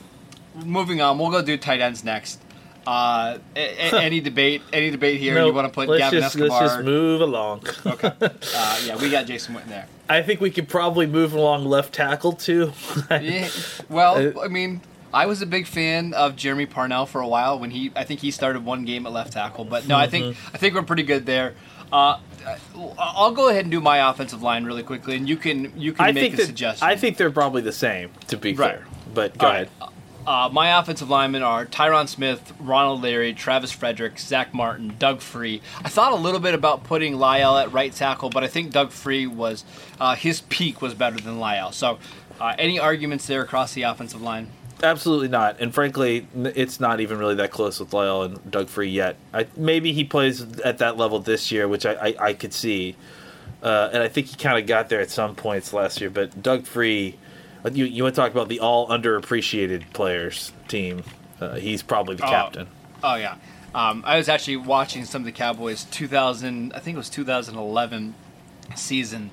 moving 0.65 1.01
on, 1.01 1.17
we'll 1.17 1.31
go 1.31 1.41
do 1.41 1.57
tight 1.57 1.81
ends 1.81 2.03
next. 2.03 2.41
Uh, 2.85 3.37
a- 3.55 3.89
a- 3.95 4.01
any 4.01 4.19
debate? 4.21 4.63
Any 4.73 4.89
debate 4.89 5.19
here? 5.19 5.45
you 5.45 5.53
want 5.53 5.67
to 5.67 5.73
put 5.73 5.87
let's 5.87 5.99
Gavin 5.99 6.19
just, 6.21 6.35
Escobar? 6.35 6.61
Let's 6.61 6.73
just 6.73 6.85
move 6.85 7.21
along. 7.21 7.63
Okay. 7.85 8.11
Uh, 8.53 8.81
yeah, 8.85 8.97
we 8.97 9.09
got 9.09 9.25
Jason 9.25 9.55
Witten 9.55 9.67
there. 9.67 9.87
I 10.09 10.21
think 10.23 10.41
we 10.41 10.49
could 10.51 10.67
probably 10.67 11.05
move 11.05 11.33
along 11.33 11.65
left 11.65 11.93
tackle 11.93 12.33
too. 12.33 12.73
Yeah. 13.11 13.49
Well, 13.87 14.39
I 14.41 14.47
mean, 14.47 14.81
I 15.13 15.25
was 15.25 15.41
a 15.41 15.45
big 15.45 15.67
fan 15.67 16.13
of 16.13 16.35
Jeremy 16.35 16.65
Parnell 16.65 17.05
for 17.05 17.21
a 17.21 17.27
while 17.27 17.59
when 17.59 17.71
he. 17.71 17.91
I 17.95 18.03
think 18.03 18.19
he 18.21 18.31
started 18.31 18.63
one 18.65 18.85
game 18.85 19.05
at 19.05 19.11
left 19.11 19.33
tackle, 19.33 19.65
but 19.65 19.87
no, 19.87 19.97
I 19.97 20.07
think 20.07 20.25
Mm-hmm. 20.35 20.55
I 20.55 20.57
think 20.57 20.75
we're 20.75 20.83
pretty 20.83 21.03
good 21.03 21.25
there. 21.25 21.55
Uh, 21.91 22.19
I'll 22.97 23.31
go 23.31 23.49
ahead 23.49 23.65
and 23.65 23.71
do 23.71 23.81
my 23.81 24.09
offensive 24.09 24.41
line 24.41 24.63
really 24.65 24.83
quickly, 24.83 25.15
and 25.17 25.27
you 25.27 25.35
can 25.37 25.73
you 25.79 25.93
can 25.93 26.05
I 26.05 26.11
make 26.11 26.33
a 26.33 26.37
that 26.37 26.45
suggestion. 26.45 26.87
I 26.87 26.95
think 26.95 27.17
they're 27.17 27.31
probably 27.31 27.61
the 27.61 27.71
same. 27.71 28.11
To 28.27 28.37
be 28.37 28.53
Right. 28.53 28.75
fair, 28.77 28.87
but 29.13 29.37
go 29.37 29.47
All 29.47 29.53
ahead. 29.53 29.69
right. 29.81 29.89
Uh, 30.25 30.47
my 30.51 30.79
offensive 30.79 31.09
linemen 31.09 31.41
are 31.41 31.65
Tyron 31.65 32.07
Smith, 32.07 32.53
Ronald 32.59 33.01
Leary, 33.01 33.33
Travis 33.33 33.71
Frederick, 33.71 34.19
Zack 34.19 34.53
Martin, 34.53 34.93
Doug 34.99 35.19
Free. 35.19 35.63
I 35.83 35.89
thought 35.89 36.11
a 36.11 36.15
little 36.15 36.39
bit 36.39 36.53
about 36.53 36.83
putting 36.83 37.17
Lyle 37.17 37.57
at 37.57 37.73
right 37.73 37.91
tackle, 37.91 38.29
but 38.29 38.43
I 38.43 38.47
think 38.47 38.71
Doug 38.71 38.91
Free 38.91 39.25
was 39.25 39.65
uh, 39.99 40.13
his 40.15 40.41
peak 40.41 40.79
was 40.81 40.93
better 40.93 41.19
than 41.19 41.39
Lyle. 41.39 41.71
So, 41.71 41.97
uh, 42.39 42.53
any 42.59 42.79
arguments 42.79 43.25
there 43.25 43.41
across 43.41 43.73
the 43.73 43.81
offensive 43.81 44.21
line? 44.21 44.49
Absolutely 44.83 45.27
not. 45.27 45.59
And 45.59 45.73
frankly, 45.73 46.27
it's 46.35 46.79
not 46.79 46.99
even 47.01 47.17
really 47.17 47.35
that 47.35 47.51
close 47.51 47.79
with 47.79 47.93
Lyle 47.93 48.23
and 48.23 48.51
Doug 48.51 48.67
Free 48.67 48.89
yet. 48.89 49.15
I, 49.33 49.45
maybe 49.55 49.93
he 49.93 50.03
plays 50.03 50.41
at 50.61 50.79
that 50.79 50.97
level 50.97 51.19
this 51.19 51.51
year, 51.51 51.67
which 51.67 51.85
I, 51.85 51.93
I, 51.93 52.15
I 52.19 52.33
could 52.33 52.53
see. 52.53 52.95
Uh, 53.61 53.89
and 53.93 54.01
I 54.01 54.07
think 54.07 54.27
he 54.27 54.35
kind 54.37 54.57
of 54.57 54.65
got 54.65 54.89
there 54.89 55.01
at 55.01 55.11
some 55.11 55.35
points 55.35 55.71
last 55.71 56.01
year. 56.01 56.09
But 56.09 56.41
Doug 56.41 56.65
Free, 56.65 57.17
uh, 57.63 57.69
you, 57.71 57.85
you 57.85 58.03
want 58.03 58.15
to 58.15 58.21
talk 58.21 58.31
about 58.31 58.49
the 58.49 58.59
all 58.59 58.87
underappreciated 58.87 59.93
players 59.93 60.51
team. 60.67 61.03
Uh, 61.39 61.55
he's 61.55 61.83
probably 61.83 62.15
the 62.15 62.25
Oh. 62.25 62.29
captain. 62.29 62.67
Oh 63.03 63.15
yeah, 63.15 63.35
um, 63.75 64.03
I 64.05 64.17
was 64.17 64.29
actually 64.29 64.57
watching 64.57 65.05
some 65.05 65.21
of 65.21 65.25
the 65.25 65.31
Cowboys 65.31 65.85
2000. 65.85 66.73
I 66.73 66.79
think 66.79 66.95
it 66.95 66.97
was 66.97 67.09
2011 67.09 68.13
season, 68.75 69.31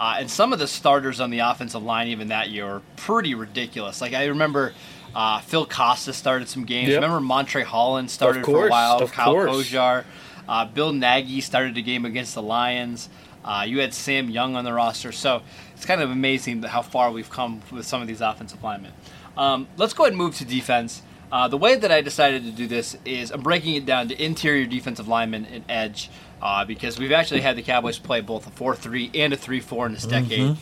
uh, 0.00 0.16
and 0.18 0.30
some 0.30 0.52
of 0.52 0.58
the 0.58 0.66
starters 0.66 1.20
on 1.20 1.30
the 1.30 1.40
offensive 1.40 1.82
line 1.82 2.08
even 2.08 2.28
that 2.28 2.48
year 2.48 2.66
were 2.66 2.82
pretty 2.96 3.34
ridiculous. 3.34 4.00
Like 4.00 4.14
I 4.14 4.26
remember. 4.26 4.72
Uh, 5.12 5.40
Phil 5.40 5.66
Costa 5.66 6.12
started 6.12 6.48
some 6.48 6.64
games. 6.64 6.90
Yep. 6.90 7.02
Remember 7.02 7.18
Montrae 7.18 7.64
Holland 7.64 8.08
started 8.08 8.44
for 8.44 8.68
a 8.68 8.70
while. 8.70 9.02
of 9.02 9.10
Kyle 9.10 9.32
course. 9.32 9.50
Kosier, 9.50 10.04
uh, 10.48 10.64
Bill 10.66 10.92
Nagy 10.92 11.40
started 11.40 11.76
a 11.76 11.82
game 11.82 12.04
against 12.04 12.32
the 12.36 12.42
Lions. 12.42 13.08
Uh, 13.44 13.64
you 13.66 13.80
had 13.80 13.94
Sam 13.94 14.30
Young 14.30 14.54
on 14.54 14.64
the 14.64 14.72
roster, 14.72 15.12
so 15.12 15.42
it's 15.74 15.86
kind 15.86 16.00
of 16.00 16.10
amazing 16.10 16.62
how 16.62 16.82
far 16.82 17.10
we've 17.10 17.30
come 17.30 17.60
with 17.72 17.86
some 17.86 18.02
of 18.02 18.06
these 18.06 18.20
offensive 18.20 18.62
linemen. 18.62 18.92
Um, 19.36 19.66
let's 19.76 19.94
go 19.94 20.04
ahead 20.04 20.12
and 20.12 20.18
move 20.18 20.36
to 20.36 20.44
defense. 20.44 21.02
Uh, 21.32 21.48
the 21.48 21.56
way 21.56 21.76
that 21.76 21.90
I 21.92 22.00
decided 22.00 22.44
to 22.44 22.50
do 22.50 22.66
this 22.66 22.96
is 23.04 23.30
I'm 23.30 23.40
breaking 23.40 23.76
it 23.76 23.86
down 23.86 24.08
to 24.08 24.22
interior 24.22 24.66
defensive 24.66 25.08
linemen 25.08 25.46
and 25.46 25.64
edge 25.68 26.10
uh, 26.42 26.64
because 26.64 26.98
we've 26.98 27.12
actually 27.12 27.40
had 27.40 27.56
the 27.56 27.62
Cowboys 27.62 27.98
play 27.98 28.20
both 28.20 28.46
a 28.46 28.50
4 28.50 28.76
3 28.76 29.10
and 29.14 29.32
a 29.32 29.36
3 29.36 29.60
4 29.60 29.86
in 29.86 29.92
this 29.92 30.06
decade. 30.06 30.56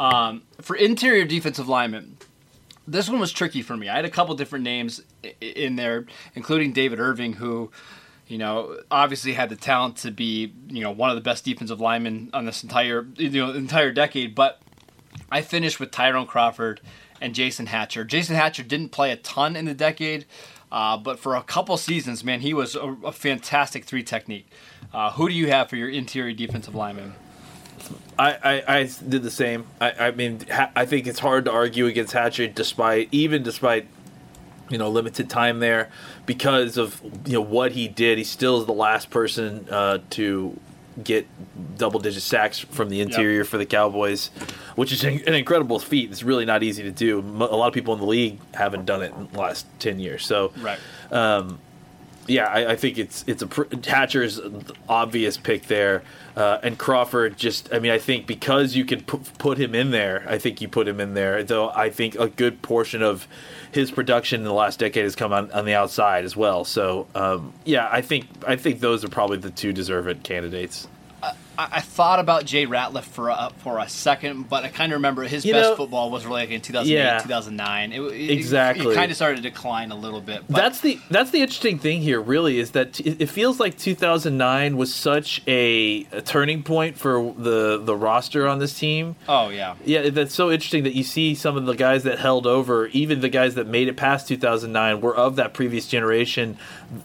Um, 0.00 0.42
for 0.60 0.76
interior 0.76 1.24
defensive 1.24 1.68
linemen, 1.68 2.16
this 2.86 3.08
one 3.08 3.20
was 3.20 3.32
tricky 3.32 3.62
for 3.62 3.76
me. 3.76 3.88
I 3.88 3.96
had 3.96 4.04
a 4.04 4.10
couple 4.10 4.34
different 4.34 4.64
names 4.64 5.02
in 5.40 5.76
there, 5.76 6.06
including 6.34 6.72
David 6.72 6.98
Irving, 6.98 7.34
who, 7.34 7.70
you 8.26 8.38
know, 8.38 8.78
obviously 8.90 9.34
had 9.34 9.48
the 9.48 9.56
talent 9.56 9.98
to 9.98 10.10
be, 10.10 10.52
you 10.68 10.82
know, 10.82 10.90
one 10.90 11.10
of 11.10 11.16
the 11.16 11.22
best 11.22 11.44
defensive 11.44 11.80
linemen 11.80 12.30
on 12.32 12.44
this 12.44 12.62
entire, 12.62 13.06
you 13.16 13.30
know, 13.30 13.52
entire 13.52 13.92
decade. 13.92 14.34
But 14.34 14.60
I 15.30 15.42
finished 15.42 15.78
with 15.78 15.90
Tyrone 15.90 16.26
Crawford 16.26 16.80
and 17.20 17.34
Jason 17.34 17.66
Hatcher. 17.66 18.04
Jason 18.04 18.34
Hatcher 18.34 18.64
didn't 18.64 18.88
play 18.88 19.12
a 19.12 19.16
ton 19.16 19.54
in 19.54 19.66
the 19.66 19.74
decade, 19.74 20.24
uh, 20.72 20.96
but 20.96 21.18
for 21.18 21.36
a 21.36 21.42
couple 21.42 21.76
seasons, 21.76 22.24
man, 22.24 22.40
he 22.40 22.52
was 22.52 22.74
a, 22.74 22.96
a 23.04 23.12
fantastic 23.12 23.84
three 23.84 24.02
technique. 24.02 24.48
Uh, 24.92 25.10
who 25.12 25.28
do 25.28 25.34
you 25.34 25.48
have 25.48 25.68
for 25.70 25.76
your 25.76 25.88
interior 25.88 26.34
defensive 26.34 26.74
lineman? 26.74 27.14
I, 28.18 28.32
I, 28.66 28.78
I 28.78 28.82
did 29.08 29.22
the 29.22 29.30
same. 29.30 29.64
I, 29.80 29.92
I 30.08 30.10
mean, 30.10 30.40
ha- 30.50 30.70
I 30.76 30.84
think 30.86 31.06
it's 31.06 31.18
hard 31.18 31.46
to 31.46 31.52
argue 31.52 31.86
against 31.86 32.12
Hatcher, 32.12 32.46
despite 32.46 33.08
even 33.10 33.42
despite 33.42 33.86
you 34.68 34.78
know 34.78 34.88
limited 34.90 35.28
time 35.30 35.60
there, 35.60 35.90
because 36.26 36.76
of 36.76 37.00
you 37.26 37.32
know 37.32 37.40
what 37.40 37.72
he 37.72 37.88
did. 37.88 38.18
He 38.18 38.24
still 38.24 38.60
is 38.60 38.66
the 38.66 38.72
last 38.74 39.10
person 39.10 39.66
uh, 39.70 39.98
to 40.10 40.58
get 41.02 41.26
double 41.78 41.98
digit 41.98 42.22
sacks 42.22 42.58
from 42.58 42.90
the 42.90 43.00
interior 43.00 43.44
for 43.44 43.56
the 43.56 43.64
Cowboys, 43.66 44.28
which 44.76 44.92
is 44.92 45.02
an 45.04 45.34
incredible 45.34 45.78
feat. 45.78 46.10
It's 46.10 46.22
really 46.22 46.44
not 46.44 46.62
easy 46.62 46.82
to 46.82 46.90
do. 46.92 47.18
A 47.18 47.56
lot 47.56 47.66
of 47.68 47.72
people 47.74 47.94
in 47.94 48.00
the 48.00 48.06
league 48.06 48.38
haven't 48.52 48.84
done 48.84 49.02
it 49.02 49.12
in 49.14 49.26
the 49.32 49.38
last 49.40 49.66
ten 49.78 49.98
years. 49.98 50.24
So 50.26 50.52
Right. 50.60 50.78
Yeah, 52.26 52.46
I, 52.46 52.72
I 52.72 52.76
think 52.76 52.98
it's 52.98 53.24
it's 53.26 53.42
a 53.42 53.48
Hatcher's 53.86 54.40
obvious 54.88 55.36
pick 55.36 55.66
there, 55.66 56.02
uh, 56.36 56.58
and 56.62 56.78
Crawford. 56.78 57.36
Just, 57.36 57.72
I 57.72 57.78
mean, 57.78 57.90
I 57.90 57.98
think 57.98 58.26
because 58.26 58.76
you 58.76 58.84
can 58.84 59.02
put, 59.02 59.38
put 59.38 59.58
him 59.58 59.74
in 59.74 59.90
there, 59.90 60.24
I 60.28 60.38
think 60.38 60.60
you 60.60 60.68
put 60.68 60.86
him 60.86 61.00
in 61.00 61.14
there. 61.14 61.42
Though 61.42 61.70
I 61.70 61.90
think 61.90 62.14
a 62.14 62.28
good 62.28 62.62
portion 62.62 63.02
of 63.02 63.26
his 63.72 63.90
production 63.90 64.40
in 64.40 64.44
the 64.44 64.52
last 64.52 64.78
decade 64.78 65.04
has 65.04 65.16
come 65.16 65.32
on, 65.32 65.50
on 65.52 65.64
the 65.64 65.74
outside 65.74 66.24
as 66.24 66.36
well. 66.36 66.64
So 66.64 67.06
um, 67.14 67.52
yeah, 67.64 67.88
I 67.90 68.02
think 68.02 68.26
I 68.46 68.56
think 68.56 68.80
those 68.80 69.04
are 69.04 69.08
probably 69.08 69.38
the 69.38 69.50
two 69.50 69.72
deserved 69.72 70.22
candidates. 70.22 70.88
I, 71.58 71.68
I 71.72 71.80
thought 71.80 72.18
about 72.18 72.44
Jay 72.44 72.66
Ratliff 72.66 73.04
for 73.04 73.28
a, 73.28 73.50
for 73.58 73.78
a 73.78 73.88
second, 73.88 74.48
but 74.48 74.64
I 74.64 74.68
kind 74.68 74.92
of 74.92 74.96
remember 74.96 75.22
his 75.24 75.44
You 75.44 75.52
best 75.52 75.70
know- 75.70 75.76
football 75.76 76.10
was 76.10 76.24
really 76.24 76.42
like 76.42 76.50
in 76.50 76.60
2008, 76.60 76.94
Yeah. 76.94 77.18
2009. 77.20 77.92
It, 77.92 78.00
it, 78.00 78.30
Exactly. 78.30 78.92
It, 78.92 78.94
kind 78.94 79.10
of 79.10 79.16
started 79.16 79.36
to 79.36 79.42
decline 79.42 79.90
a 79.90 79.94
little 79.96 80.20
bit. 80.20 80.42
But 80.48 80.56
that's 80.56 80.80
the 80.80 80.98
that's 81.10 81.30
the 81.30 81.40
interesting 81.40 81.78
thing 81.78 82.00
here. 82.00 82.20
Really, 82.20 82.58
is 82.58 82.72
that 82.72 82.94
t- 82.94 83.16
it 83.18 83.26
feels 83.28 83.60
like 83.60 83.76
2009 83.78 84.76
was 84.76 84.94
such 84.94 85.42
a, 85.46 86.06
a 86.12 86.22
turning 86.22 86.62
point 86.62 86.96
for 86.98 87.34
the 87.36 87.78
the 87.82 87.96
roster 87.96 88.46
on 88.48 88.58
this 88.58 88.78
team. 88.78 89.16
oh 89.28 89.48
yeah, 89.48 89.74
Yeah, 89.84 90.10
that's 90.10 90.34
so 90.34 90.50
interesting 90.50 90.84
that 90.84 90.94
you 90.94 91.02
see 91.04 91.34
some 91.34 91.56
of 91.56 91.66
the 91.66 91.74
guys 91.74 92.02
that 92.04 92.18
held 92.18 92.46
over, 92.46 92.86
even 92.88 93.20
the 93.20 93.28
guys 93.28 93.54
that 93.56 93.66
made 93.66 93.88
it 93.88 93.96
past 93.96 94.28
2009, 94.28 95.00
were 95.00 95.14
of 95.14 95.36
that 95.36 95.54
previous 95.54 95.86
generation. 95.88 96.56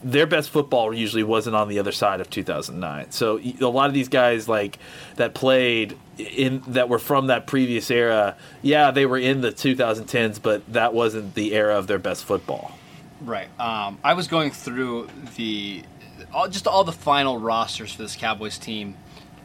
Their 0.04 0.26
best 0.28 0.50
football 0.50 0.94
usually 0.94 1.24
wasn't 1.24 1.56
on 1.56 1.70
the 1.70 1.80
other 1.80 1.92
side 1.92 2.20
of 2.22 2.30
2009. 2.30 3.12
So 3.12 3.40
a 3.40 3.66
lot 3.68 3.88
of 3.88 3.94
these 3.94 4.10
guys 4.38 4.48
like 4.48 4.80
that 5.16 5.34
played 5.34 5.98
in 6.18 6.64
that 6.68 6.90
were 6.90 7.00
from 7.00 7.28
that 7.28 7.48
previous 7.48 7.90
era. 7.92 8.36
Yeah, 8.62 8.92
they 8.92 9.06
were 9.06 9.18
in 9.18 9.42
the 9.42 9.52
2010s, 9.52 10.42
but 10.42 10.72
that 10.74 10.94
wasn't 10.94 11.34
the 11.34 11.54
era 11.54 11.78
of 11.78 11.88
their 11.88 12.00
best 12.00 12.26
football. 12.26 12.78
right. 13.22 13.48
Um, 13.60 13.98
I 14.04 14.14
was 14.14 14.28
going 14.28 14.52
through 14.52 15.10
the 15.36 15.84
all, 16.34 16.48
just 16.48 16.68
all 16.68 16.84
the 16.84 16.92
final 16.92 17.40
rosters 17.40 17.94
for 17.94 18.02
this 18.02 18.16
Cowboys 18.16 18.58
team 18.58 18.96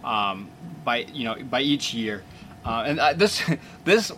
um, 0.04 0.49
by 0.84 0.99
you 0.99 1.25
know 1.25 1.37
by 1.42 1.61
each 1.61 1.94
year, 1.94 2.22
uh, 2.64 2.84
and 2.87 3.00
I, 3.00 3.12
this 3.14 3.42
this 3.84 4.12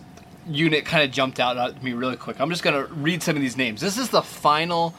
unit 0.47 0.85
kind 0.85 1.03
of 1.03 1.11
jumped 1.11 1.39
out 1.39 1.57
at 1.57 1.81
me 1.83 1.93
really 1.93 2.17
quick. 2.17 2.39
I'm 2.39 2.49
just 2.49 2.63
gonna 2.63 2.85
read 2.85 3.23
some 3.23 3.35
of 3.35 3.41
these 3.41 3.57
names. 3.57 3.81
This 3.81 3.97
is 3.97 4.09
the 4.09 4.21
final 4.21 4.93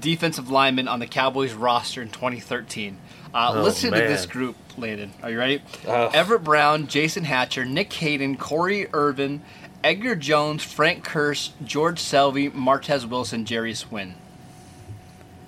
defensive 0.00 0.50
lineman 0.50 0.88
on 0.88 1.00
the 1.00 1.06
Cowboys 1.06 1.52
roster 1.54 2.02
in 2.02 2.08
2013. 2.10 2.98
Uh, 3.34 3.52
Oh, 3.56 3.62
listen 3.62 3.92
to 3.92 3.98
this 3.98 4.26
group, 4.26 4.56
Landon. 4.76 5.12
Are 5.22 5.30
you 5.30 5.38
ready? 5.38 5.62
Ugh. 5.86 6.12
Everette 6.12 6.42
Brown, 6.44 6.86
Jason 6.86 7.24
Hatcher, 7.24 7.64
Nick 7.64 7.92
Hayden, 7.94 8.36
Corvey 8.36 8.86
Irvin, 8.92 9.42
Edgar 9.84 10.16
Jones, 10.16 10.62
Frank 10.62 11.04
Kearse, 11.06 11.50
George 11.64 12.00
Selvie, 12.00 12.50
Martez 12.50 13.04
Wilson, 13.08 13.44
Jarius 13.44 13.90
Wynn. 13.90 14.14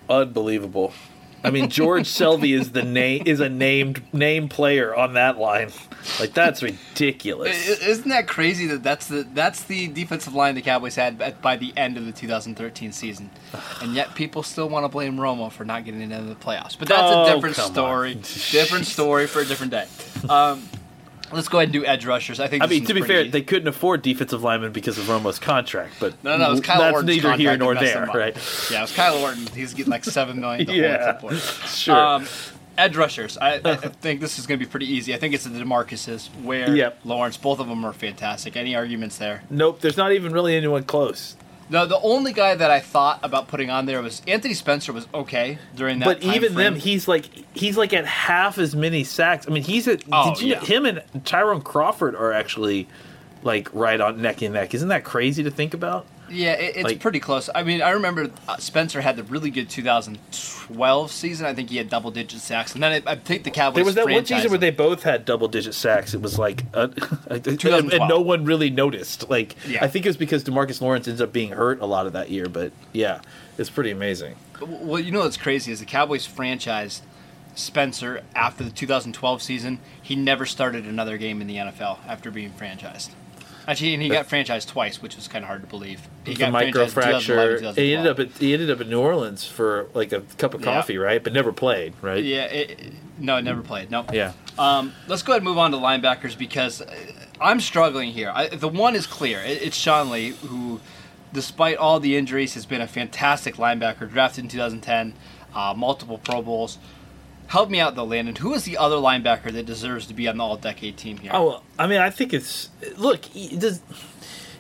Unbelievable. 0.08 0.92
I 1.42 1.50
mean, 1.50 1.68
George 1.70 2.02
Selvie 2.06 2.58
is 2.58 2.72
the 2.72 2.82
name 2.82 3.22
is 3.26 3.40
a 3.40 3.48
named 3.48 4.02
name 4.12 4.48
player 4.48 4.94
on 4.94 5.14
that 5.14 5.38
line. 5.38 5.70
Like 6.18 6.32
that's 6.34 6.62
ridiculous. 6.62 7.68
Isn't 7.80 8.08
that 8.08 8.26
crazy 8.26 8.66
that 8.68 8.82
that's 8.82 9.06
the 9.08 9.26
that's 9.34 9.64
the 9.64 9.88
defensive 9.88 10.34
line 10.34 10.54
the 10.54 10.62
Cowboys 10.62 10.96
had 10.96 11.20
at, 11.22 11.40
by 11.42 11.56
the 11.56 11.72
end 11.76 11.96
of 11.96 12.06
the 12.06 12.12
2013 12.12 12.92
season, 12.92 13.30
and 13.82 13.94
yet 13.94 14.14
people 14.14 14.42
still 14.42 14.68
want 14.68 14.84
to 14.84 14.88
blame 14.88 15.16
Romo 15.16 15.50
for 15.50 15.64
not 15.64 15.84
getting 15.84 16.00
into 16.02 16.22
the 16.22 16.34
playoffs. 16.34 16.78
But 16.78 16.88
that's 16.88 17.02
Oh, 17.02 17.24
a 17.24 17.34
different 17.34 17.56
story. 17.56 18.14
different 18.50 18.86
story 18.86 19.26
for 19.26 19.40
a 19.40 19.44
different 19.46 19.72
day. 19.72 19.86
Um, 20.28 20.62
Let's 21.32 21.48
go 21.48 21.58
ahead 21.58 21.68
and 21.68 21.72
do 21.72 21.84
edge 21.84 22.04
rushers. 22.06 22.40
I 22.40 22.48
think. 22.48 22.62
I 22.62 22.66
mean, 22.66 22.84
to 22.86 22.94
be 22.94 23.02
fair, 23.02 23.22
easy. 23.22 23.30
they 23.30 23.42
couldn't 23.42 23.68
afford 23.68 24.02
defensive 24.02 24.42
linemen 24.42 24.72
because 24.72 24.98
of 24.98 25.08
Romo's 25.08 25.38
contract, 25.38 25.94
but 26.00 26.22
No, 26.24 26.36
no, 26.36 26.52
it's 26.52 26.60
Kyle 26.60 26.78
that's 26.80 26.94
Orton's 26.94 27.08
neither 27.16 27.32
here 27.36 27.56
nor 27.56 27.74
there, 27.74 28.06
right? 28.06 28.36
Yeah, 28.70 28.78
it 28.78 28.82
was 28.82 28.92
Kyle 28.94 29.16
Orton. 29.16 29.46
He's 29.48 29.74
getting 29.74 29.90
like 29.90 30.04
seven 30.04 30.40
million. 30.40 30.68
Yeah, 30.68 31.18
sure. 31.66 31.94
Um, 31.96 32.26
edge 32.78 32.96
rushers. 32.96 33.36
I, 33.38 33.60
I 33.64 33.76
think 34.00 34.20
this 34.20 34.38
is 34.38 34.46
going 34.46 34.58
to 34.58 34.64
be 34.64 34.70
pretty 34.70 34.86
easy. 34.92 35.14
I 35.14 35.18
think 35.18 35.34
it's 35.34 35.44
the 35.44 35.50
Demarcus's, 35.50 36.30
Ware 36.42 36.74
Yep. 36.74 37.00
Lawrence. 37.04 37.36
Both 37.36 37.60
of 37.60 37.68
them 37.68 37.84
are 37.84 37.92
fantastic. 37.92 38.56
Any 38.56 38.74
arguments 38.74 39.18
there? 39.18 39.42
nope, 39.50 39.80
there's 39.80 39.96
not 39.96 40.12
even 40.12 40.32
really 40.32 40.56
anyone 40.56 40.84
close. 40.84 41.36
No, 41.70 41.86
the 41.86 42.00
only 42.00 42.32
guy 42.32 42.54
that 42.56 42.70
I 42.70 42.80
thought 42.80 43.20
about 43.22 43.46
putting 43.46 43.70
on 43.70 43.86
there 43.86 44.02
was 44.02 44.22
Anthony 44.26 44.54
Spencer. 44.54 44.92
Was 44.92 45.06
okay 45.14 45.58
during 45.76 46.00
that. 46.00 46.04
But 46.04 46.22
even 46.22 46.52
frame. 46.52 46.74
them, 46.74 46.74
he's 46.74 47.06
like 47.06 47.26
he's 47.54 47.76
like 47.76 47.92
at 47.92 48.06
half 48.06 48.58
as 48.58 48.74
many 48.74 49.04
sacks. 49.04 49.46
I 49.48 49.52
mean, 49.52 49.62
he's 49.62 49.86
at. 49.86 50.02
Oh, 50.10 50.34
did 50.34 50.42
you 50.42 50.48
yeah. 50.48 50.60
him 50.60 50.84
and 50.84 51.02
Tyrone 51.24 51.62
Crawford 51.62 52.16
are 52.16 52.32
actually 52.32 52.88
like 53.42 53.68
right 53.72 54.00
on 54.00 54.20
neck 54.20 54.42
and 54.42 54.54
neck. 54.54 54.74
Isn't 54.74 54.88
that 54.88 55.04
crazy 55.04 55.42
to 55.44 55.50
think 55.50 55.74
about? 55.74 56.06
Yeah, 56.30 56.52
it, 56.52 56.76
it's 56.76 56.84
Like- 56.84 57.00
pretty 57.00 57.20
close. 57.20 57.50
I 57.54 57.62
mean, 57.62 57.82
I 57.82 57.90
remember 57.90 58.30
uh, 58.48 58.56
Spencer 58.58 59.00
had 59.00 59.16
the 59.16 59.24
really 59.24 59.50
good 59.50 59.68
2012 59.68 61.10
season. 61.10 61.46
I 61.46 61.54
think 61.54 61.70
he 61.70 61.76
had 61.76 61.88
double 61.88 62.10
digit 62.10 62.40
sacks, 62.40 62.74
and 62.74 62.82
then 62.82 63.02
I, 63.06 63.12
I 63.12 63.14
think 63.16 63.44
the 63.44 63.50
Cowboys. 63.50 63.76
There 63.76 63.84
was 63.84 63.94
that 63.96 64.04
one 64.06 64.14
franchised 64.22 64.26
season 64.28 64.50
where 64.50 64.58
they 64.58 64.70
both 64.70 65.02
had 65.02 65.24
double 65.24 65.48
digit 65.48 65.74
sacks. 65.74 66.14
It 66.14 66.22
was 66.22 66.38
like, 66.38 66.64
uh, 66.74 66.88
and, 67.28 67.46
and 67.64 68.08
no 68.08 68.20
one 68.20 68.44
really 68.44 68.70
noticed. 68.70 69.28
Like, 69.28 69.56
Yeah. 69.66 69.84
I 69.84 69.88
think 69.88 70.06
it 70.06 70.08
was 70.08 70.16
because 70.16 70.44
Demarcus 70.44 70.80
Lawrence 70.80 71.08
ends 71.08 71.20
up 71.20 71.32
being 71.32 71.50
hurt 71.50 71.80
a 71.80 71.86
lot 71.86 72.06
of 72.06 72.12
that 72.12 72.30
year. 72.30 72.48
But 72.48 72.72
yeah, 72.92 73.20
it's 73.58 73.70
pretty 73.70 73.90
amazing. 73.90 74.36
Well, 74.60 75.00
you 75.00 75.10
know 75.10 75.20
what's 75.20 75.36
crazy 75.36 75.72
is 75.72 75.80
the 75.80 75.86
Cowboys 75.86 76.26
franchised 76.28 77.00
Spencer 77.54 78.22
after 78.34 78.62
the 78.64 78.70
2012 78.70 79.42
season. 79.42 79.78
He 80.00 80.14
never 80.16 80.46
started 80.46 80.86
another 80.86 81.18
game 81.18 81.40
in 81.40 81.46
the 81.46 81.56
NFL 81.56 81.98
after 82.06 82.30
being 82.30 82.52
franchised. 82.52 83.10
Actually, 83.68 83.94
and 83.94 84.02
he 84.02 84.08
got 84.08 84.28
franchised 84.28 84.68
twice, 84.68 85.00
which 85.02 85.16
was 85.16 85.28
kind 85.28 85.44
of 85.44 85.48
hard 85.48 85.60
to 85.62 85.66
believe. 85.66 86.08
He 86.24 86.34
got 86.34 86.52
micro 86.52 86.86
franchised 86.86 86.90
fracture. 86.90 87.58
2011, 87.58 87.84
He 87.84 87.94
ended 87.94 88.10
up 88.10 88.18
at 88.18 88.28
he 88.38 88.52
ended 88.52 88.70
up 88.70 88.80
in 88.80 88.88
New 88.90 89.00
Orleans 89.00 89.44
for 89.46 89.86
like 89.94 90.12
a 90.12 90.20
cup 90.38 90.54
of 90.54 90.60
Yeah. 90.60 90.74
coffee, 90.74 90.98
right? 90.98 91.22
But 91.22 91.32
never 91.32 91.52
played, 91.52 91.94
right? 92.02 92.22
Yeah, 92.22 92.44
it, 92.44 92.92
no, 93.18 93.40
never 93.40 93.62
played. 93.62 93.90
No. 93.90 94.04
Yeah. 94.12 94.32
Um, 94.58 94.92
let's 95.08 95.22
go 95.22 95.32
ahead 95.32 95.42
and 95.42 95.48
move 95.48 95.58
on 95.58 95.70
to 95.72 95.76
linebackers 95.76 96.36
because 96.36 96.82
I'm 97.40 97.60
struggling 97.60 98.10
here. 98.12 98.30
I, 98.34 98.48
the 98.48 98.68
one 98.68 98.94
is 98.96 99.06
clear. 99.06 99.38
It, 99.40 99.62
it's 99.62 99.76
Sean 99.76 100.10
Lee, 100.10 100.30
who, 100.30 100.80
despite 101.32 101.76
all 101.76 102.00
the 102.00 102.16
injuries, 102.16 102.54
has 102.54 102.66
been 102.66 102.80
a 102.80 102.86
fantastic 102.86 103.56
linebacker. 103.56 104.10
Drafted 104.10 104.44
in 104.44 104.50
2010, 104.50 105.14
uh, 105.54 105.74
multiple 105.76 106.18
Pro 106.18 106.42
Bowls. 106.42 106.78
Help 107.50 107.68
me 107.68 107.80
out 107.80 107.96
though, 107.96 108.04
Landon. 108.04 108.36
Who 108.36 108.54
is 108.54 108.62
the 108.62 108.76
other 108.76 108.94
linebacker 108.94 109.50
that 109.52 109.66
deserves 109.66 110.06
to 110.06 110.14
be 110.14 110.28
on 110.28 110.36
the 110.36 110.44
All-Decade 110.44 110.96
team 110.96 111.18
here? 111.18 111.32
Oh, 111.34 111.62
I 111.76 111.88
mean, 111.88 112.00
I 112.00 112.08
think 112.08 112.32
it's 112.32 112.70
look. 112.96 113.22
Does, 113.58 113.80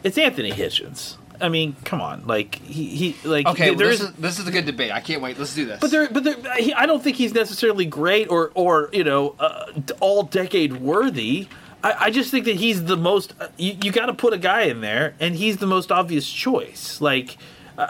it's 0.02 0.18
Anthony 0.18 0.50
Hitchens. 0.50 1.16
I 1.40 1.48
mean, 1.48 1.76
come 1.84 2.00
on, 2.00 2.26
like 2.26 2.56
he, 2.56 2.86
he 2.86 3.28
like 3.28 3.46
okay. 3.46 3.74
there 3.76 3.86
well, 3.86 3.88
this 3.90 4.00
is- 4.00 4.08
is 4.08 4.14
this 4.16 4.38
is 4.40 4.48
a 4.48 4.50
good 4.50 4.66
debate. 4.66 4.90
I 4.90 4.98
can't 4.98 5.22
wait. 5.22 5.38
Let's 5.38 5.54
do 5.54 5.66
this. 5.66 5.78
But 5.80 5.92
there, 5.92 6.08
but 6.10 6.24
there, 6.24 6.34
he, 6.56 6.74
I 6.74 6.86
don't 6.86 7.00
think 7.00 7.16
he's 7.16 7.32
necessarily 7.32 7.84
great 7.84 8.28
or, 8.28 8.50
or 8.54 8.90
you 8.92 9.04
know, 9.04 9.36
uh, 9.38 9.72
all 10.00 10.24
decade 10.24 10.78
worthy. 10.78 11.46
I, 11.84 12.06
I 12.06 12.10
just 12.10 12.32
think 12.32 12.44
that 12.46 12.56
he's 12.56 12.86
the 12.86 12.96
most. 12.96 13.34
Uh, 13.40 13.50
you 13.56 13.76
you 13.84 13.92
got 13.92 14.06
to 14.06 14.14
put 14.14 14.32
a 14.32 14.38
guy 14.38 14.62
in 14.62 14.80
there, 14.80 15.14
and 15.20 15.36
he's 15.36 15.58
the 15.58 15.66
most 15.68 15.92
obvious 15.92 16.28
choice. 16.28 17.00
Like, 17.00 17.36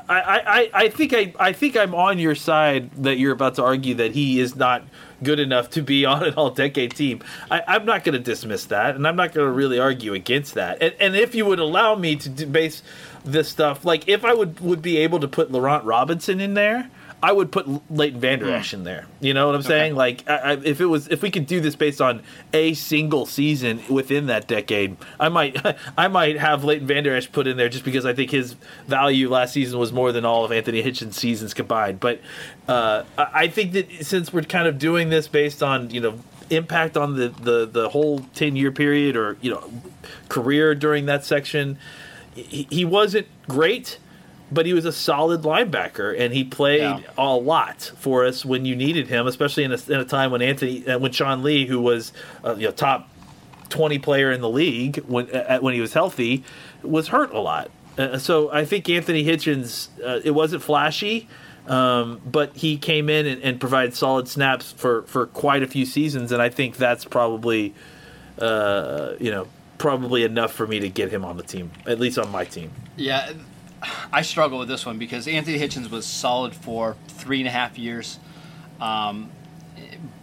I, 0.08 0.42
I, 0.46 0.70
I, 0.72 0.88
think 0.88 1.12
I, 1.12 1.34
I 1.38 1.52
think 1.52 1.76
I'm 1.76 1.94
on 1.94 2.18
your 2.18 2.34
side 2.34 2.90
that 3.02 3.18
you're 3.18 3.32
about 3.32 3.56
to 3.56 3.64
argue 3.64 3.94
that 3.96 4.12
he 4.12 4.38
is 4.38 4.54
not 4.54 4.84
good 5.22 5.40
enough 5.40 5.70
to 5.70 5.82
be 5.82 6.04
on 6.06 6.24
an 6.24 6.34
all 6.34 6.50
decade 6.50 6.94
team. 6.94 7.22
I, 7.50 7.62
I'm 7.66 7.84
not 7.84 8.04
going 8.04 8.12
to 8.12 8.20
dismiss 8.20 8.66
that, 8.66 8.94
and 8.94 9.06
I'm 9.06 9.16
not 9.16 9.32
going 9.32 9.46
to 9.46 9.52
really 9.52 9.78
argue 9.78 10.14
against 10.14 10.54
that. 10.54 10.80
And, 10.80 10.94
and 11.00 11.16
if 11.16 11.34
you 11.34 11.44
would 11.46 11.58
allow 11.58 11.94
me 11.96 12.16
to 12.16 12.46
base 12.46 12.82
this 13.24 13.48
stuff, 13.48 13.84
like 13.84 14.08
if 14.08 14.24
I 14.24 14.32
would 14.32 14.60
would 14.60 14.82
be 14.82 14.98
able 14.98 15.20
to 15.20 15.28
put 15.28 15.50
Laurent 15.50 15.84
Robinson 15.84 16.40
in 16.40 16.54
there. 16.54 16.90
I 17.22 17.32
would 17.32 17.52
put 17.52 17.66
Leighton 17.90 18.20
Vander 18.20 18.50
Esch 18.50 18.72
in 18.72 18.84
there. 18.84 19.06
You 19.20 19.34
know 19.34 19.46
what 19.46 19.54
I'm 19.54 19.62
saying? 19.62 19.94
Like, 19.94 20.28
I, 20.28 20.36
I, 20.36 20.52
if 20.64 20.80
it 20.80 20.86
was, 20.86 21.08
if 21.08 21.20
we 21.22 21.30
could 21.30 21.46
do 21.46 21.60
this 21.60 21.76
based 21.76 22.00
on 22.00 22.22
a 22.52 22.72
single 22.74 23.26
season 23.26 23.80
within 23.90 24.26
that 24.26 24.48
decade, 24.48 24.96
I 25.18 25.28
might, 25.28 25.56
I 25.98 26.08
might 26.08 26.38
have 26.38 26.64
Leighton 26.64 26.86
Vander 26.86 27.14
Esch 27.14 27.30
put 27.30 27.46
in 27.46 27.56
there 27.56 27.68
just 27.68 27.84
because 27.84 28.06
I 28.06 28.14
think 28.14 28.30
his 28.30 28.54
value 28.86 29.28
last 29.28 29.52
season 29.52 29.78
was 29.78 29.92
more 29.92 30.12
than 30.12 30.24
all 30.24 30.44
of 30.44 30.52
Anthony 30.52 30.82
Hitchens' 30.82 31.14
seasons 31.14 31.52
combined. 31.52 32.00
But 32.00 32.20
uh, 32.68 33.04
I 33.18 33.40
I 33.40 33.48
think 33.48 33.72
that 33.72 33.90
since 34.04 34.32
we're 34.32 34.42
kind 34.42 34.68
of 34.68 34.78
doing 34.78 35.08
this 35.08 35.26
based 35.26 35.62
on 35.62 35.88
you 35.90 36.00
know 36.00 36.18
impact 36.50 36.96
on 36.96 37.16
the 37.16 37.28
the 37.28 37.66
the 37.66 37.88
whole 37.88 38.20
ten 38.34 38.54
year 38.54 38.70
period 38.70 39.16
or 39.16 39.38
you 39.40 39.50
know 39.50 39.70
career 40.28 40.74
during 40.74 41.06
that 41.06 41.24
section, 41.24 41.78
he, 42.34 42.66
he 42.70 42.84
wasn't 42.84 43.26
great 43.48 43.98
but 44.52 44.66
he 44.66 44.72
was 44.72 44.84
a 44.84 44.92
solid 44.92 45.42
linebacker 45.42 46.18
and 46.18 46.32
he 46.34 46.44
played 46.44 46.80
Yeah. 46.80 47.00
a 47.18 47.34
lot 47.34 47.92
for 47.98 48.24
us 48.24 48.44
when 48.44 48.64
you 48.64 48.74
needed 48.76 49.08
him, 49.08 49.26
especially 49.26 49.64
in 49.64 49.72
a, 49.72 49.78
in 49.88 50.00
a 50.00 50.04
time 50.04 50.30
when 50.30 50.42
Anthony, 50.42 50.86
uh, 50.86 50.98
when 50.98 51.12
Sean 51.12 51.42
Lee, 51.42 51.66
who 51.66 51.80
was 51.80 52.12
uh, 52.44 52.54
you 52.56 52.66
know 52.66 52.72
top 52.72 53.08
twenty 53.68 53.98
player 53.98 54.32
in 54.32 54.40
the 54.40 54.50
league 54.50 54.96
when 55.06 55.30
uh, 55.34 55.58
when 55.60 55.74
he 55.74 55.80
was 55.80 55.92
healthy, 55.92 56.42
was 56.82 57.08
hurt 57.08 57.32
a 57.32 57.40
lot. 57.40 57.70
Uh, 57.98 58.18
so 58.18 58.50
I 58.52 58.64
think 58.64 58.88
Anthony 58.88 59.24
Hitchens, 59.24 59.88
uh, 60.04 60.20
it 60.24 60.30
wasn't 60.32 60.62
flashy. 60.62 61.28
Um, 61.66 62.20
but 62.24 62.56
he 62.56 62.78
came 62.78 63.08
in 63.08 63.26
and, 63.26 63.42
and 63.42 63.60
provided 63.60 63.94
solid 63.94 64.26
snaps 64.26 64.72
for, 64.72 65.02
for 65.02 65.26
quite 65.26 65.62
a 65.62 65.68
few 65.68 65.84
seasons, 65.84 66.32
and 66.32 66.42
I 66.42 66.48
think 66.48 66.76
that's 66.78 67.04
probably, 67.04 67.74
uh, 68.38 69.12
you 69.20 69.30
know, 69.30 69.46
probably 69.78 70.24
enough 70.24 70.52
for 70.52 70.66
me 70.66 70.80
to 70.80 70.88
get 70.88 71.10
him 71.12 71.24
on 71.24 71.36
the 71.36 71.42
team, 71.44 71.70
at 71.86 72.00
least 72.00 72.18
on 72.18 72.30
my 72.30 72.44
team. 72.44 72.72
Yeah, 72.96 73.32
I 74.12 74.22
struggle 74.22 74.58
with 74.58 74.68
this 74.68 74.84
one 74.84 74.98
because 74.98 75.26
Anthony 75.26 75.58
Hitchens 75.58 75.90
was 75.90 76.06
solid 76.06 76.54
for 76.54 76.96
three 77.08 77.38
and 77.40 77.48
a 77.48 77.50
half 77.52 77.78
years. 77.78 78.18
Um, 78.80 79.30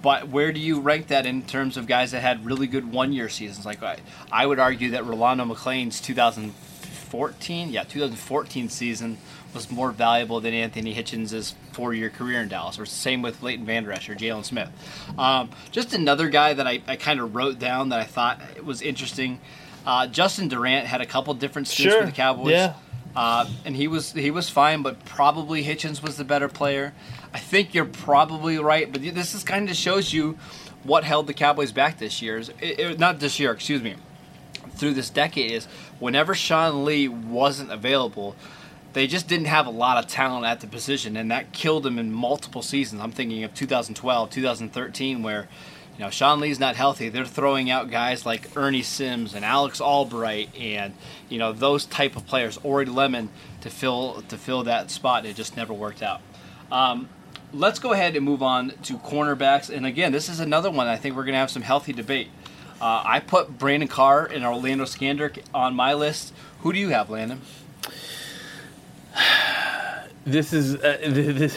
but 0.02 0.28
where 0.30 0.52
do 0.52 0.60
you 0.60 0.80
rank 0.80 1.08
that 1.08 1.26
in 1.26 1.42
terms 1.42 1.78
of 1.78 1.88
guys 1.88 2.12
that 2.12 2.22
had 2.22 2.46
really 2.46 2.68
good 2.68 2.92
one-year 2.92 3.30
seasons? 3.30 3.66
Like 3.66 3.82
I, 3.82 3.98
I 4.32 4.46
would 4.46 4.60
argue 4.60 4.92
that 4.92 5.06
Rolando 5.06 5.46
McClain's 5.46 6.00
2014, 6.02 7.70
yeah, 7.72 7.84
2014 7.84 8.70
season 8.70 9.18
was 9.54 9.72
more 9.72 9.92
valuable 9.92 10.40
than 10.40 10.54
Anthony 10.54 10.94
Hitchens' 10.94 11.54
four-year 11.72 12.10
career 12.10 12.42
in 12.42 12.50
Dallas. 12.50 12.78
Or 12.78 12.86
same 12.86 13.22
with 13.22 13.42
Leighton 13.42 13.66
Vander 13.66 13.92
Esch 13.92 14.10
or 14.10 14.16
Jaylon 14.16 14.46
Smith. 14.46 14.70
Um, 15.18 15.50
just 15.72 15.94
another 15.94 16.30
guy 16.30 16.54
that 16.54 16.68
I, 16.68 16.82
I 16.88 16.96
kind 16.96 17.20
of 17.20 17.34
wrote 17.34 17.58
down 17.58 17.90
that 17.90 18.00
I 18.00 18.04
thought 18.04 18.40
was 18.64 18.82
interesting. 18.82 19.40
Uh, 19.86 20.06
Justin 20.06 20.48
Durant 20.50 20.86
had 20.86 21.02
a 21.02 21.06
couple 21.06 21.34
different 21.34 21.68
stints 21.68 21.94
Sure, 21.94 22.02
for 22.02 22.06
the 22.08 22.12
Cowboys. 22.12 22.52
yeah. 22.52 22.74
Uh, 23.18 23.50
and 23.66 23.76
he 23.76 23.88
was 23.88 24.12
he 24.14 24.30
was 24.30 24.48
fine, 24.48 24.84
but 24.84 25.04
probably 25.04 25.64
Hitchens 25.64 26.04
was 26.04 26.18
the 26.18 26.24
better 26.24 26.48
player. 26.48 26.94
I 27.34 27.40
think 27.40 27.74
you're 27.74 27.84
probably 27.84 28.60
right, 28.60 28.92
but 28.92 29.02
this 29.02 29.34
is 29.34 29.44
kind 29.44 29.68
of 29.72 29.76
shows 29.76 30.14
you 30.14 30.38
what 30.84 31.04
held 31.04 31.26
the 31.26 31.34
Cowboys 31.34 31.72
back 31.72 31.98
this 31.98 32.22
year. 32.22 32.38
It, 32.38 32.54
it- 32.62 33.00
not 33.00 33.20
this 33.20 33.40
year, 33.40 33.52
excuse 33.52 33.82
me. 33.82 33.96
Through 34.76 34.94
this 34.94 35.10
decade 35.10 35.50
is 35.52 35.66
whenever 36.00 36.36
Sean 36.36 36.86
Lee 36.86 37.08
wasn't 37.08 37.72
available, 37.72 38.36
they 38.94 39.08
just 39.08 39.28
didn't 39.28 39.48
have 39.48 39.66
a 39.66 39.72
lot 39.72 39.98
of 39.98 40.08
talent 40.08 40.46
at 40.46 40.60
the 40.60 40.68
position, 40.68 41.18
and 41.18 41.32
that 41.32 41.52
killed 41.54 41.82
them 41.82 41.98
in 41.98 42.12
multiple 42.14 42.62
seasons. 42.62 43.02
I'm 43.02 43.12
thinking 43.12 43.44
of 43.44 43.56
2012, 43.56 44.30
2013, 44.30 45.24
where 45.24 45.48
you 45.98 46.04
know 46.04 46.10
Sean 46.10 46.40
Lee's 46.40 46.60
not 46.60 46.76
healthy. 46.76 47.10
They're 47.10 47.26
throwing 47.26 47.70
out 47.72 47.90
guys 47.90 48.26
like 48.26 48.56
Ernie 48.56 48.84
Sims 48.84 49.34
and 49.34 49.44
Alex 49.44 49.82
Albright, 49.82 50.56
and 50.56 50.94
you 51.28 51.40
know 51.40 51.54
those 51.54 51.86
type 51.86 52.16
of 52.16 52.26
players, 52.28 52.58
Orie 52.60 52.86
Lemon, 52.86 53.30
to 53.62 53.70
fill 53.70 54.24
to 54.30 54.38
fill 54.38 54.64
that 54.64 54.92
spot. 54.92 55.26
It 55.26 55.36
just 55.36 55.58
never 55.58 55.74
worked 55.74 56.04
out. 56.04 56.22
Um, 56.72 57.10
let's 57.54 57.80
go 57.80 57.94
ahead 57.94 58.16
and 58.16 58.24
move 58.24 58.44
on 58.44 58.74
to 58.84 58.98
cornerbacks. 58.98 59.76
And 59.76 59.86
again, 59.86 60.12
this 60.12 60.30
is 60.30 60.40
another 60.40 60.70
one 60.70 60.88
I 60.88 60.98
think 60.98 61.16
we're 61.16 61.24
going 61.24 61.34
to 61.34 61.40
have 61.40 61.52
some 61.52 61.64
healthy 61.64 61.94
debate. 61.94 62.30
Uh, 62.80 63.02
I 63.04 63.20
put 63.20 63.58
Brandon 63.58 63.90
Carr 63.90 64.26
and 64.26 64.46
Orlando 64.46 64.84
Scandrick 64.86 65.44
on 65.54 65.76
my 65.76 65.94
list. 65.94 66.34
Who 66.60 66.74
do 66.74 66.80
you 66.80 66.90
have, 66.90 67.10
Landon? 67.10 67.42
This 70.28 70.52
is 70.54 70.76
uh, 70.76 70.98
this. 71.08 71.54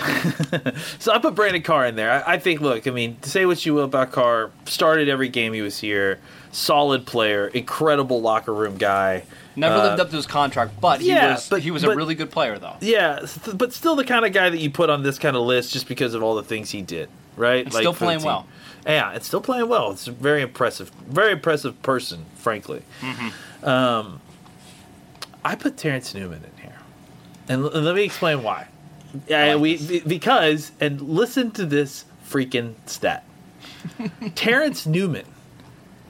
so 0.99 1.13
I 1.13 1.19
put 1.19 1.35
Brandon 1.35 1.61
Carr 1.63 1.87
in 1.87 1.97
there. 1.97 2.11
I, 2.27 2.35
I 2.35 2.39
think. 2.39 2.61
Look, 2.61 2.87
I 2.87 2.91
mean, 2.91 3.17
to 3.23 3.29
say 3.29 3.45
what 3.47 3.65
you 3.67 3.75
will 3.75 3.85
about 3.85 4.13
Carr, 4.13 4.51
started 4.67 5.09
every 5.09 5.29
game 5.29 5.53
he 5.53 5.61
was 5.61 5.79
here. 5.79 6.19
Solid 6.53 7.05
player, 7.07 7.49
incredible 7.49 8.21
locker 8.21 8.53
room 8.55 8.77
guy. 8.77 9.25
Never 9.57 9.75
Uh, 9.75 9.83
lived 9.89 10.01
up 10.01 10.11
to 10.11 10.17
his 10.17 10.27
contract, 10.27 10.81
but 10.81 11.01
he 11.01 11.09
yeah, 11.09 11.33
was 11.35 11.49
but- 11.49 11.61
he 11.63 11.71
was 11.71 11.83
but- 11.85 11.93
a 11.93 11.97
really 11.97 12.15
good 12.15 12.31
player, 12.31 12.59
though. 12.59 12.77
Yeah, 12.81 13.27
but 13.55 13.73
still 13.73 13.95
the 13.97 14.05
kind 14.05 14.25
of 14.25 14.33
guy 14.33 14.49
that 14.51 14.59
you 14.59 14.71
put 14.71 14.89
on 14.91 15.03
this 15.03 15.19
kind 15.19 15.37
of 15.37 15.43
list 15.43 15.73
just 15.73 15.87
because 15.89 16.15
of 16.15 16.23
all 16.23 16.35
the 16.37 16.43
things 16.43 16.71
he 16.71 16.83
did, 16.83 17.09
right? 17.37 17.65
And 17.65 17.73
still 17.75 17.93
playing 17.95 18.23
well. 18.23 18.47
Yeah, 18.87 19.13
it's 19.13 19.27
still 19.27 19.41
playing 19.41 19.69
well. 19.69 19.91
It's 19.93 20.07
a 20.09 20.13
very 20.13 20.43
impressive, 20.43 20.91
very 21.09 21.33
impressive 21.33 21.81
person, 21.83 22.25
frankly. 22.37 22.83
Mm-hmm. 23.01 23.69
Um, 23.69 24.21
I 25.45 25.55
put 25.57 25.77
Terence 25.77 26.15
Newman 26.15 26.43
in 26.45 26.63
here, 26.63 26.77
and 27.51 27.65
l- 27.65 27.71
let 27.83 27.95
me 27.95 28.03
explain 28.05 28.43
why. 28.43 28.67
Yeah, 29.29 29.43
uh, 29.43 29.47
like 29.55 29.61
we 29.61 29.77
this. 29.77 30.03
because 30.05 30.73
and 30.81 31.01
listen 31.03 31.51
to 31.53 31.67
this 31.67 32.07
freaking 32.27 32.75
stat. 32.87 33.25
Terence 34.35 34.87
Newman 34.87 35.27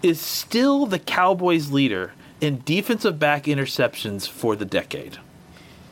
is 0.03 0.20
still 0.20 0.87
the 0.87 0.98
Cowboys' 0.98 1.70
leader 1.70 2.12
in 2.40 2.62
defensive 2.64 3.18
back 3.18 3.44
interceptions 3.44 4.29
for 4.29 4.55
the 4.57 4.64
decade 4.64 5.18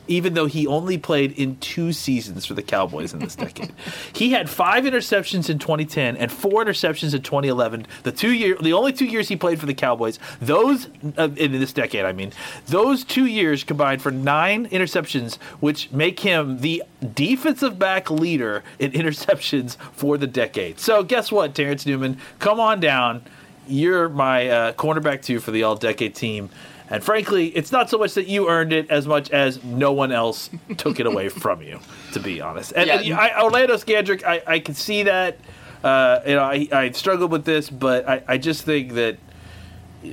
even 0.09 0.33
though 0.33 0.47
he 0.47 0.67
only 0.67 0.97
played 0.97 1.31
in 1.33 1.55
two 1.57 1.93
seasons 1.93 2.45
for 2.45 2.55
the 2.55 2.63
Cowboys 2.63 3.13
in 3.13 3.19
this 3.19 3.35
decade. 3.35 3.71
he 4.13 4.31
had 4.31 4.49
five 4.49 4.83
interceptions 4.83 5.49
in 5.49 5.59
2010 5.59 6.17
and 6.17 6.31
four 6.31 6.65
interceptions 6.65 7.13
in 7.13 7.21
2011. 7.21 7.85
The 8.03 8.11
two 8.11 8.33
year, 8.33 8.57
the 8.59 8.73
only 8.73 8.91
two 8.91 9.05
years 9.05 9.29
he 9.29 9.35
played 9.35 9.59
for 9.59 9.67
the 9.67 9.73
Cowboys. 9.73 10.19
Those 10.41 10.87
uh, 11.17 11.29
in 11.35 11.51
this 11.53 11.71
decade, 11.71 12.05
I 12.05 12.11
mean, 12.11 12.33
those 12.67 13.03
two 13.03 13.27
years 13.27 13.63
combined 13.63 14.01
for 14.01 14.11
nine 14.11 14.67
interceptions, 14.69 15.37
which 15.59 15.91
make 15.91 16.19
him 16.19 16.59
the 16.59 16.83
defensive 17.13 17.77
back 17.77 18.09
leader 18.09 18.63
in 18.79 18.91
interceptions 18.99 19.77
for 19.93 20.17
the 20.17 20.27
decade. 20.27 20.79
So 20.79 21.03
guess 21.03 21.31
what, 21.31 21.53
Terence 21.53 21.85
Newman, 21.85 22.17
come 22.39 22.59
on 22.59 22.79
down. 22.79 23.23
You're 23.69 24.09
my 24.09 24.49
uh, 24.49 24.73
cornerback 24.73 25.21
two 25.21 25.39
for 25.39 25.51
the 25.51 25.63
all 25.63 25.75
decade 25.75 26.15
team. 26.15 26.49
And 26.91 27.03
frankly, 27.03 27.47
it's 27.49 27.71
not 27.71 27.89
so 27.89 27.99
much 27.99 28.15
that 28.15 28.25
you 28.27 28.49
earned 28.49 28.73
it 28.73 28.89
as 28.89 29.05
much 29.07 29.29
as 29.29 29.63
no 29.63 29.93
one 29.93 30.11
else 30.11 30.49
took 30.77 30.99
it 30.99 31.05
away 31.05 31.29
from 31.29 31.61
you, 31.61 31.79
to 32.13 32.19
be 32.19 32.41
honest. 32.41 32.73
And, 32.75 32.87
Yeah. 32.87 32.95
and 32.99 33.13
I, 33.13 33.41
Orlando 33.43 33.75
Scandrick, 33.75 34.23
I, 34.23 34.41
I 34.47 34.59
can 34.59 34.73
see 34.73 35.03
that. 35.03 35.37
Uh, 35.83 36.19
you 36.25 36.33
know, 36.35 36.43
I, 36.43 36.67
I 36.71 36.91
struggled 36.91 37.31
with 37.31 37.45
this, 37.45 37.69
but 37.69 38.09
I, 38.09 38.23
I 38.27 38.37
just 38.39 38.63
think 38.63 38.93
that 38.93 39.17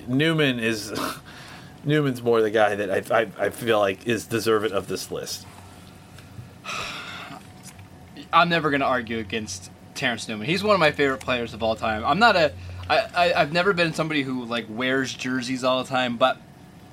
Newman 0.06 0.58
is 0.60 0.92
Newman's 1.84 2.22
more 2.22 2.42
the 2.42 2.50
guy 2.50 2.74
that 2.74 3.10
I, 3.10 3.20
I, 3.22 3.46
I 3.46 3.50
feel 3.50 3.78
like 3.78 4.06
is 4.06 4.26
deserving 4.26 4.72
of 4.72 4.86
this 4.86 5.10
list. 5.10 5.46
I'm 8.32 8.48
never 8.48 8.70
going 8.70 8.80
to 8.80 8.86
argue 8.86 9.18
against 9.18 9.70
Terence 9.94 10.28
Newman. 10.28 10.46
He's 10.46 10.62
one 10.62 10.74
of 10.74 10.80
my 10.80 10.90
favorite 10.90 11.20
players 11.20 11.54
of 11.54 11.62
all 11.62 11.74
time. 11.76 12.04
I'm 12.04 12.18
not 12.18 12.36
a. 12.36 12.52
I, 12.88 12.98
I, 13.14 13.40
I've 13.40 13.52
never 13.52 13.72
been 13.72 13.92
somebody 13.92 14.22
who 14.22 14.44
like 14.44 14.66
wears 14.68 15.12
jerseys 15.12 15.64
all 15.64 15.82
the 15.82 15.88
time, 15.88 16.16
but 16.16 16.38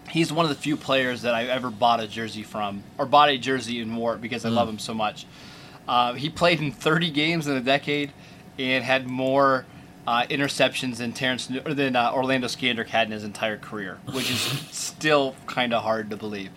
he's 0.10 0.32
one 0.32 0.46
of 0.46 0.50
the 0.50 0.56
few 0.56 0.76
players 0.78 1.22
that 1.24 1.34
I've 1.34 1.50
ever 1.50 1.70
bought 1.70 2.00
a 2.00 2.08
jersey 2.08 2.44
from 2.44 2.84
or 2.98 3.06
bought 3.06 3.30
a 3.30 3.38
jersey 3.38 3.80
and 3.82 3.96
wore 3.98 4.16
it 4.16 4.22
because 4.22 4.46
I 4.46 4.50
love 4.50 4.68
him 4.70 4.80
so 4.80 4.94
much. 4.94 5.26
Uh, 5.88 6.14
he 6.14 6.30
played 6.30 6.62
in 6.62 6.72
30 6.72 7.12
games 7.12 7.48
in 7.48 7.56
a 7.56 7.62
decade 7.62 8.12
and 8.58 8.84
had 8.84 9.08
more 9.08 9.66
uh, 10.08 10.24
interceptions 10.30 10.98
than 10.98 11.14
Terrence 11.14 11.48
than 11.48 11.96
uh, 11.96 12.12
Orlando 12.14 12.48
Scandrick 12.48 12.88
had 12.88 13.08
in 13.08 13.14
his 13.14 13.24
entire 13.24 13.58
career, 13.58 14.00
which 14.12 14.30
is 14.30 14.40
still 14.72 15.36
kind 15.48 15.74
of 15.74 15.84
hard 15.84 16.10
to 16.10 16.18
believe. 16.18 16.50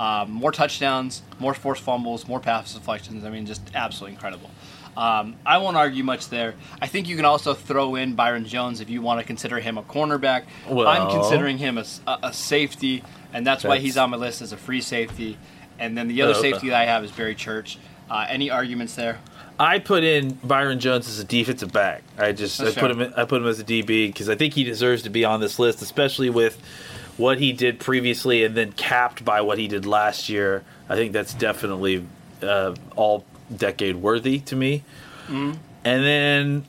Um, 0.00 0.30
more 0.30 0.50
touchdowns, 0.50 1.20
more 1.38 1.52
forced 1.52 1.82
fumbles, 1.82 2.26
more 2.26 2.40
pass 2.40 2.72
deflections. 2.72 3.22
I 3.22 3.28
mean, 3.28 3.44
just 3.44 3.60
absolutely 3.74 4.14
incredible. 4.14 4.50
Um, 4.96 5.36
I 5.44 5.58
won't 5.58 5.76
argue 5.76 6.02
much 6.02 6.30
there. 6.30 6.54
I 6.80 6.86
think 6.86 7.06
you 7.06 7.16
can 7.16 7.26
also 7.26 7.52
throw 7.52 7.96
in 7.96 8.14
Byron 8.14 8.46
Jones 8.46 8.80
if 8.80 8.88
you 8.88 9.02
want 9.02 9.20
to 9.20 9.26
consider 9.26 9.60
him 9.60 9.76
a 9.76 9.82
cornerback. 9.82 10.44
I'm 10.66 11.10
considering 11.10 11.58
him 11.58 11.76
a 11.76 12.32
safety, 12.32 13.04
and 13.34 13.46
that's, 13.46 13.62
why 13.62 13.76
he's 13.76 13.98
on 13.98 14.08
my 14.08 14.16
list 14.16 14.40
as 14.40 14.52
a 14.52 14.56
free 14.56 14.80
safety. 14.80 15.36
And 15.78 15.98
then 15.98 16.08
the 16.08 16.22
other 16.22 16.32
Oh, 16.32 16.38
okay. 16.38 16.52
safety 16.52 16.70
that 16.70 16.80
I 16.80 16.86
have 16.86 17.04
is 17.04 17.10
Barry 17.10 17.34
Church. 17.34 17.78
Uh, 18.10 18.24
any 18.26 18.50
arguments 18.50 18.94
there? 18.94 19.18
I 19.58 19.80
put 19.80 20.02
in 20.02 20.32
Byron 20.42 20.80
Jones 20.80 21.08
as 21.10 21.18
a 21.18 21.24
defensive 21.24 21.72
back. 21.72 22.02
I 22.16 22.32
just 22.32 22.56
That's 22.56 22.76
I 22.78 22.80
put 22.80 22.90
him 22.90 23.12
I 23.16 23.24
put 23.26 23.42
him 23.42 23.48
as 23.48 23.60
a 23.60 23.64
DB 23.64 24.08
because 24.08 24.30
I 24.30 24.34
think 24.34 24.54
he 24.54 24.64
deserves 24.64 25.02
to 25.02 25.10
be 25.10 25.26
on 25.26 25.40
this 25.40 25.58
list, 25.58 25.82
especially 25.82 26.30
with 26.30 26.58
what 27.20 27.38
he 27.38 27.52
did 27.52 27.78
previously 27.78 28.44
and 28.44 28.56
then 28.56 28.72
capped 28.72 29.24
by 29.24 29.40
what 29.42 29.58
he 29.58 29.68
did 29.68 29.86
last 29.86 30.28
year. 30.28 30.64
I 30.88 30.96
think 30.96 31.12
that's 31.12 31.34
definitely 31.34 32.06
uh, 32.42 32.74
all 32.96 33.24
decade 33.54 33.96
worthy 33.96 34.40
to 34.40 34.56
me. 34.56 34.82
Mm-hmm. 35.26 35.52
And 35.84 36.04
then 36.04 36.64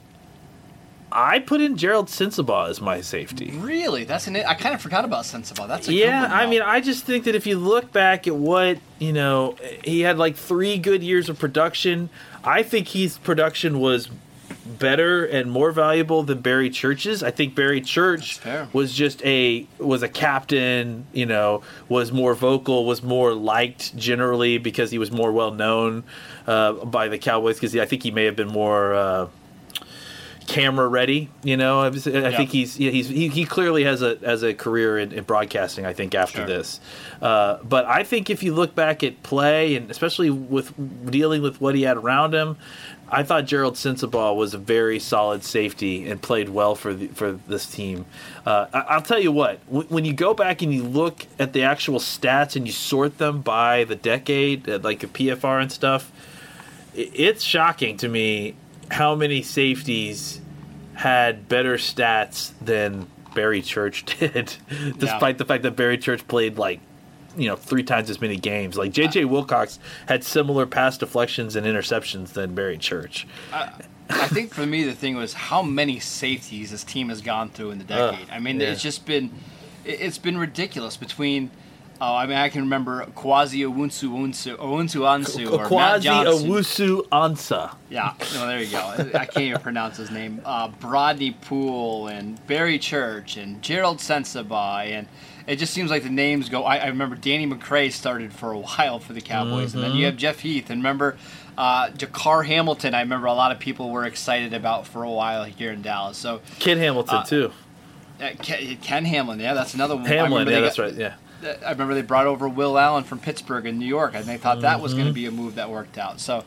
I 1.12 1.40
put 1.40 1.62
in 1.62 1.76
Gerald 1.78 2.08
Sensabaugh 2.08 2.70
as 2.70 2.80
my 2.80 3.02
safety. 3.02 3.52
Really? 3.52 4.06
That's 4.06 4.28
an. 4.28 4.38
I 4.38 4.54
kind 4.54 4.74
of 4.74 4.82
forgot 4.82 5.04
about 5.04 5.26
Sensible. 5.26 5.68
That's 5.68 5.88
a 5.88 5.94
Yeah, 5.94 6.22
Good 6.22 6.32
one, 6.32 6.40
I 6.40 6.48
mean, 6.48 6.62
I 6.62 6.80
just 6.80 7.04
think 7.04 7.26
that 7.26 7.36
if 7.36 7.46
you 7.46 7.58
look 7.58 7.92
back 7.92 8.28
at 8.28 8.36
what 8.36 8.78
you 9.00 9.12
know, 9.12 9.58
he 9.84 10.02
had 10.02 10.18
like 10.18 10.36
three 10.36 10.78
good 10.78 11.04
years 11.04 11.28
of 11.30 11.40
production. 11.40 12.10
I 12.44 12.64
think 12.64 12.90
his 12.90 13.18
production 13.18 13.80
was 13.80 14.10
better 14.80 15.26
and 15.26 15.52
more 15.52 15.72
valuable 15.72 16.24
than 16.24 16.40
Barry 16.42 16.70
Church's. 16.70 17.22
I 17.24 17.32
think 17.32 17.54
Barry 17.56 17.82
Church 17.82 18.40
was 18.74 18.94
just 18.94 19.24
a 19.26 19.68
was 19.78 20.02
a 20.04 20.10
captain. 20.10 21.06
You 21.14 21.26
know, 21.26 21.62
was 21.90 22.12
more 22.12 22.34
vocal, 22.34 22.86
was 22.86 23.04
more 23.04 23.34
liked 23.34 23.96
generally 23.96 24.58
because 24.58 24.92
he 24.92 24.98
was 24.98 25.12
more 25.12 25.32
well 25.32 25.52
known 25.52 26.04
uh, 26.48 26.74
by 26.86 27.08
the 27.08 27.18
Cowboys. 27.18 27.56
Because 27.56 27.76
I 27.76 27.86
think 27.86 28.04
he 28.04 28.12
may 28.12 28.26
have 28.26 28.36
been 28.36 28.48
more. 28.50 28.94
Uh, 28.94 29.28
camera 30.48 30.88
ready. 30.88 31.30
You 31.44 31.56
know, 31.56 31.80
I, 31.80 31.88
was- 31.90 32.08
I 32.08 32.36
think 32.36 32.50
he's 32.50 32.78
yeah, 32.78 32.92
he's 32.92 33.08
he, 33.08 33.30
he 33.30 33.46
clearly 33.46 33.84
has 33.86 34.02
a 34.02 34.18
as 34.22 34.44
a 34.44 34.54
career 34.54 34.98
in, 34.98 35.12
in 35.14 35.24
broadcasting. 35.24 35.86
I 35.86 35.94
think 35.94 36.14
after 36.16 36.40
Sure. 36.40 36.46
this, 36.48 36.80
uh, 37.22 37.60
but 37.64 37.86
I 37.86 38.04
think 38.04 38.30
if 38.30 38.44
you 38.44 38.54
look 38.54 38.76
back 38.76 39.04
at 39.04 39.24
play 39.24 39.76
and 39.76 39.90
especially 39.90 40.30
with 40.30 40.74
dealing 41.10 41.42
with 41.42 41.62
what 41.62 41.76
he 41.76 41.84
had 41.84 41.98
around 41.98 42.34
him. 42.34 42.58
I 43.13 43.24
thought 43.24 43.45
Gerald 43.45 43.76
Sensabaugh 43.76 44.36
was 44.38 44.54
a 44.54 44.58
very 44.58 44.97
solid 44.97 45.43
safety 45.43 46.10
and 46.10 46.21
played 46.21 46.47
well 46.47 46.76
for 46.76 46.93
the, 46.93 47.08
for 47.08 47.34
this 47.34 47.65
team. 47.65 48.06
Uh, 48.45 48.67
I, 48.74 48.80
I'll 48.80 49.02
tell 49.02 49.19
you 49.19 49.34
what, 49.34 49.63
w- 49.67 49.86
when 49.89 50.06
you 50.06 50.13
go 50.13 50.34
back 50.34 50.62
and 50.62 50.74
you 50.74 50.84
look 50.84 51.26
at 51.38 51.52
the 51.52 51.63
actual 51.63 52.00
stats 52.00 52.56
and 52.56 52.65
you 52.65 52.71
sort 52.71 53.17
them 53.17 53.41
by 53.41 53.84
the 53.84 53.95
decade, 53.97 54.69
uh, 54.69 54.80
like 54.82 55.04
a 55.04 55.08
PFR 55.08 55.62
and 55.62 55.69
stuff, 55.71 56.10
i- 56.95 57.12
it's 57.13 57.43
shocking 57.43 57.97
to 57.97 58.08
me 58.08 58.56
how 58.89 59.13
many 59.15 59.41
safeties 59.41 60.39
had 60.93 61.50
better 61.50 61.76
stats 61.76 62.52
than 62.62 63.08
Barry 63.36 63.62
Church 63.62 64.06
did, 64.19 64.56
despite 64.97 65.38
the 65.38 65.45
fact 65.45 65.63
that 65.63 65.76
Barry 65.76 65.97
Church 65.97 66.26
played 66.28 66.58
like 66.58 66.80
you 67.38 67.48
know 67.48 67.56
three 67.56 67.84
times 67.84 68.10
as 68.10 68.22
many 68.22 68.38
games. 68.38 68.78
Like 68.78 68.91
J.J. 68.91 69.26
Wilcox 69.26 69.80
had 70.08 70.24
similar 70.24 70.65
pass 70.65 70.98
deflections 70.98 71.56
and 71.56 71.65
interceptions 71.65 72.34
than 72.34 72.56
Barry 72.56 72.78
Church. 72.78 73.28
I 73.54 74.28
think 74.28 74.54
for 74.54 74.65
me 74.65 74.84
the 74.84 74.94
thing 74.94 75.15
was 75.15 75.34
how 75.34 75.62
many 75.62 76.00
safeties 76.00 76.72
this 76.72 76.84
team 76.84 77.10
has 77.10 77.22
gone 77.22 77.50
through 77.50 77.72
in 77.72 77.78
the 77.78 77.84
decade. 77.84 78.30
I 78.30 78.39
mean, 78.39 78.60
yeah. 78.60 78.72
it's 78.72 78.82
just 78.82 79.06
been 79.06 79.32
it's 79.86 80.17
been 80.17 80.38
ridiculous 80.38 80.98
between. 80.98 81.52
Oh, 82.04 82.16
I 82.16 82.26
mean, 82.26 82.36
I 82.38 82.50
can 82.50 82.62
remember 82.62 83.06
Quasi 83.14 83.60
Owunsu 83.60 84.10
Owunsu 84.10 84.56
Owunsu 84.58 85.02
Ansu 85.02 85.52
or 85.52 85.60
Matt 85.60 85.68
Quasi. 85.68 86.08
Owusu 86.10 87.08
Ansa. 87.10 87.76
Yeah, 87.92 88.14
no, 88.34 88.48
there 88.48 88.60
you 88.60 88.72
go. 88.72 88.80
I 89.14 89.26
can't 89.28 89.38
even 89.46 89.62
pronounce 89.62 89.98
his 89.98 90.10
name. 90.10 90.42
Uh, 90.44 90.70
Brodney 90.70 91.30
Pool 91.42 92.08
and 92.08 92.44
Barry 92.48 92.80
Church 92.80 93.38
and 93.38 93.62
Gerald 93.62 94.00
Sensabaugh, 94.00 94.86
and 94.88 95.08
it 95.46 95.58
just 95.58 95.74
seems 95.76 95.92
like 95.92 96.02
the 96.02 96.10
names 96.10 96.50
go. 96.50 96.64
I, 96.64 96.78
I 96.78 96.88
remember 96.88 97.16
Danny 97.16 97.46
McCray 97.46 97.92
started 97.92 98.34
for 98.34 98.52
a 98.52 98.58
while 98.58 98.98
for 99.00 99.14
the 99.14 99.22
Cowboys, 99.22 99.76
and 99.76 99.84
then 99.84 99.96
you 99.96 100.06
have 100.06 100.18
Jeff 100.18 100.40
Heath, 100.40 100.72
and 100.72 100.80
remember 100.80 101.18
uh, 101.56 101.90
Jakar 101.92 102.48
Hamilton. 102.48 102.96
I 102.96 103.02
remember 103.02 103.28
a 103.28 103.34
lot 103.34 103.52
of 103.52 103.60
people 103.60 103.92
were 103.92 104.06
excited 104.06 104.56
about 104.56 104.88
for 104.88 105.04
a 105.04 105.12
while 105.12 105.44
here 105.44 105.72
in 105.72 105.84
Dallas. 105.84 106.18
So 106.18 106.42
Kid 106.58 106.80
Hamilton 106.80 107.18
Uh, 107.18 107.24
too. 107.26 107.52
uh, 108.20 108.30
Ken, 108.42 108.78
Ken 108.78 109.06
Hamlin, 109.06 109.40
yeah, 109.40 109.54
that's 109.54 109.76
another 109.76 109.96
one. 109.96 110.06
Hamlin, 110.06 110.48
yeah, 110.48 110.56
they 110.56 110.62
that's 110.62 110.80
right. 110.80 110.96
Yeah. 110.96 111.14
I 111.44 111.72
remember 111.72 111.94
they 111.94 112.02
brought 112.02 112.28
over 112.28 112.48
Will 112.48 112.78
Allen 112.78 113.04
from 113.04 113.20
Pittsburgh 113.20 113.66
in 113.66 113.78
New 113.80 113.86
York, 113.86 114.14
and 114.16 114.26
they 114.26 114.38
thought 114.38 114.62
that 114.62 114.82
was 114.82 114.94
going 114.94 115.06
Mm-hmm. 115.06 115.10
to 115.10 115.14
be 115.14 115.26
a 115.26 115.32
move 115.32 115.56
that 115.56 115.70
worked 115.70 115.98
out. 115.98 116.20
So, 116.20 116.44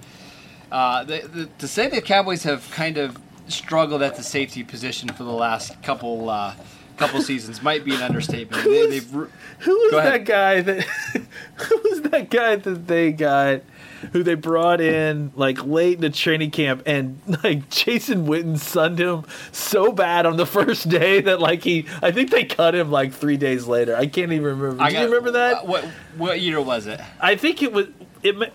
uh, 0.72 1.04
the, 1.04 1.20
the, 1.32 1.46
to 1.58 1.68
say 1.68 1.88
the 1.88 2.00
Cowboys 2.00 2.42
have 2.44 2.68
kind 2.70 2.96
of 2.98 3.18
struggled 3.48 4.02
at 4.02 4.16
the 4.16 4.22
safety 4.22 4.64
position 4.64 5.08
for 5.10 5.24
the 5.24 5.32
last 5.32 5.80
couple 5.82 6.30
uh, 6.30 6.54
couple 6.96 7.20
seasons 7.20 7.60
might 7.62 7.84
be 7.84 7.94
an 7.94 8.02
understatement. 8.02 8.64
They, 8.64 8.86
they've, 8.88 9.10
Who 9.10 9.28
was 9.66 9.90
that 9.92 10.24
guy 10.24 10.60
that? 10.60 10.82
who 11.56 11.80
was 11.90 12.02
that 12.02 12.30
guy 12.30 12.56
that 12.56 12.86
they 12.86 13.12
got? 13.12 13.62
Who 14.12 14.22
they 14.22 14.34
brought 14.34 14.80
in 14.80 15.32
like 15.34 15.64
late 15.64 15.94
in 15.96 16.00
the 16.00 16.10
training 16.10 16.50
camp, 16.50 16.82
and 16.86 17.20
like 17.42 17.68
Jason 17.70 18.26
Witten 18.26 18.58
sunned 18.58 18.98
him 18.98 19.24
so 19.52 19.92
bad 19.92 20.26
on 20.26 20.36
the 20.36 20.46
first 20.58 20.88
day 20.88 21.20
that 21.22 21.40
like 21.40 21.62
he, 21.64 21.86
I 22.02 22.10
think 22.12 22.30
they 22.30 22.44
cut 22.44 22.74
him 22.74 22.90
like 22.90 23.12
three 23.12 23.36
days 23.36 23.66
later. 23.66 23.96
I 23.96 24.06
can't 24.06 24.32
even 24.32 24.44
remember. 24.44 24.82
I 24.82 24.88
Do 24.88 24.94
got- 24.94 25.00
you 25.00 25.06
remember 25.06 25.30
that? 25.32 25.66
What 25.66 25.84
what 26.16 26.40
year 26.40 26.60
was 26.60 26.86
it? 26.86 27.00
I 27.20 27.36
think 27.36 27.62
it 27.62 27.72
was 27.72 27.86
it. 28.22 28.52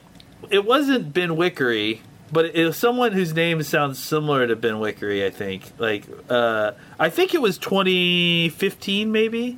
It 0.49 0.65
wasn't 0.65 1.13
Ben 1.13 1.31
Wickery, 1.31 1.99
but 2.31 2.45
it 2.55 2.65
was 2.65 2.77
someone 2.77 3.11
whose 3.11 3.33
name 3.33 3.61
sounds 3.63 3.99
similar 3.99 4.47
to 4.47 4.55
Ben 4.55 4.75
Wickery. 4.75 5.25
I 5.25 5.29
think 5.29 5.63
like 5.77 6.05
uh, 6.29 6.71
I 6.99 7.09
think 7.09 7.33
it 7.33 7.41
was 7.41 7.57
2015, 7.59 9.11
maybe 9.11 9.57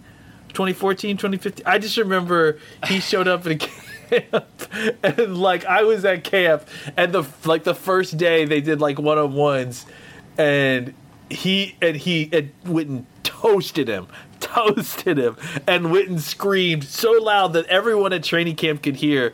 2014, 0.49 1.17
2015. 1.17 1.65
I 1.65 1.77
just 1.77 1.97
remember 1.97 2.60
he 2.88 2.99
showed 2.99 3.27
up 3.27 3.45
at 3.45 3.67
camp. 4.12 4.45
And 5.04 5.38
like 5.38 5.65
I 5.65 5.84
was 5.84 6.06
at 6.06 6.24
camp, 6.24 6.63
and 6.95 7.12
the 7.13 7.24
like 7.45 7.63
the 7.65 7.76
first 7.76 8.17
day 8.17 8.45
they 8.45 8.62
did 8.62 8.80
like 8.80 9.00
one 9.00 9.17
on 9.17 9.34
ones, 9.34 9.86
and 10.38 10.93
he 11.30 11.76
and 11.82 11.97
he 11.97 12.30
and 12.32 12.52
Witten 12.63 13.04
toasted 13.24 13.88
him, 13.89 14.08
toasted 14.39 15.17
him, 15.17 15.36
and 15.67 15.88
Witten 15.88 16.19
screamed 16.21 16.86
so 16.86 17.12
loud 17.13 17.54
that 17.54 17.65
everyone 17.65 18.13
at 18.13 18.24
training 18.24 18.56
camp 18.56 18.82
could 18.84 18.95
hear. 18.97 19.34